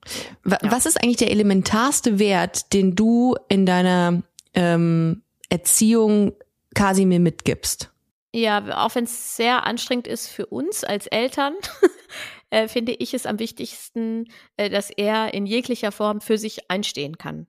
[0.44, 0.72] Wa- Ja.
[0.72, 6.34] Was ist eigentlich der elementarste Wert, den du in deiner ähm, Erziehung
[6.76, 7.92] Kasimir mitgibst?
[8.34, 11.56] Ja, auch wenn es sehr anstrengend ist für uns als Eltern,
[12.52, 14.26] äh, finde ich es am wichtigsten,
[14.58, 17.48] äh, dass er in jeglicher Form für sich einstehen kann.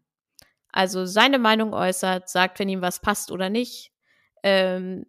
[0.72, 3.92] Also seine Meinung äußert, sagt, wenn ihm was passt oder nicht.
[4.42, 5.04] Ähm,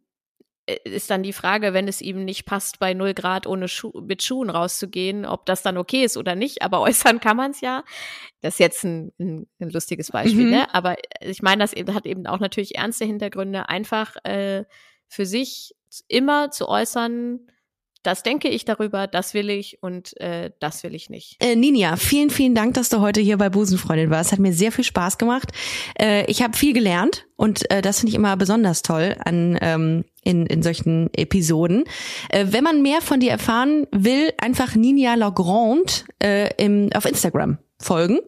[0.66, 3.92] äh, ist dann die Frage, wenn es ihm nicht passt, bei 0 Grad ohne Schu
[4.02, 6.64] mit Schuhen rauszugehen, ob das dann okay ist oder nicht.
[6.64, 7.84] Aber äußern kann man es ja.
[8.42, 10.52] Das ist jetzt ein, ein, ein lustiges Beispiel, Mhm.
[10.52, 10.74] ne?
[10.76, 13.70] Aber ich meine, das eben, hat eben auch natürlich ernste Hintergründe.
[13.70, 14.66] Einfach äh,
[15.12, 15.76] für sich
[16.08, 17.42] immer zu äußern,
[18.02, 21.36] das denke ich darüber, das will ich und äh, das will ich nicht.
[21.40, 24.32] Äh, Ninja, vielen, vielen Dank, dass du heute hier bei Busenfreundin warst.
[24.32, 25.52] Hat mir sehr viel Spaß gemacht.
[26.00, 30.06] Äh, ich habe viel gelernt und äh, das finde ich immer besonders toll an ähm,
[30.24, 31.84] in, in solchen Episoden.
[32.30, 35.92] Äh, wenn man mehr von dir erfahren will, einfach Ninja Lagrande
[36.24, 38.20] äh, im, auf Instagram folgen.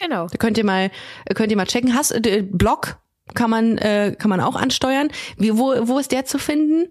[0.00, 0.26] Genau.
[0.26, 0.90] Da könnt ihr mal
[1.34, 1.94] könnt ihr mal checken.
[1.94, 2.98] Hast äh, Blog
[3.34, 5.08] kann man äh, kann man auch ansteuern.
[5.36, 6.88] Wie, wo wo ist der zu finden?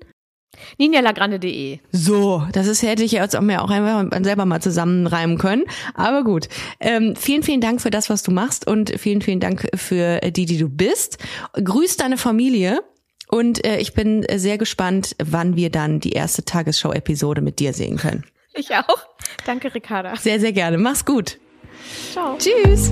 [0.77, 1.79] ninjalagrande.de.
[1.91, 5.63] So, das ist hätte ich jetzt auch mir auch einfach selber mal zusammenreimen können.
[5.93, 6.49] Aber gut.
[6.79, 10.45] Ähm, vielen, vielen Dank für das, was du machst und vielen, vielen Dank für die,
[10.45, 11.17] die du bist.
[11.53, 12.81] Grüß deine Familie
[13.31, 17.97] und äh, ich bin sehr gespannt, wann wir dann die erste Tagesschau-Episode mit dir sehen
[17.97, 18.25] können.
[18.53, 19.07] Ich auch.
[19.45, 20.17] Danke, Ricarda.
[20.17, 20.77] Sehr, sehr gerne.
[20.77, 21.39] Mach's gut.
[22.11, 22.37] Ciao.
[22.37, 22.91] Tschüss.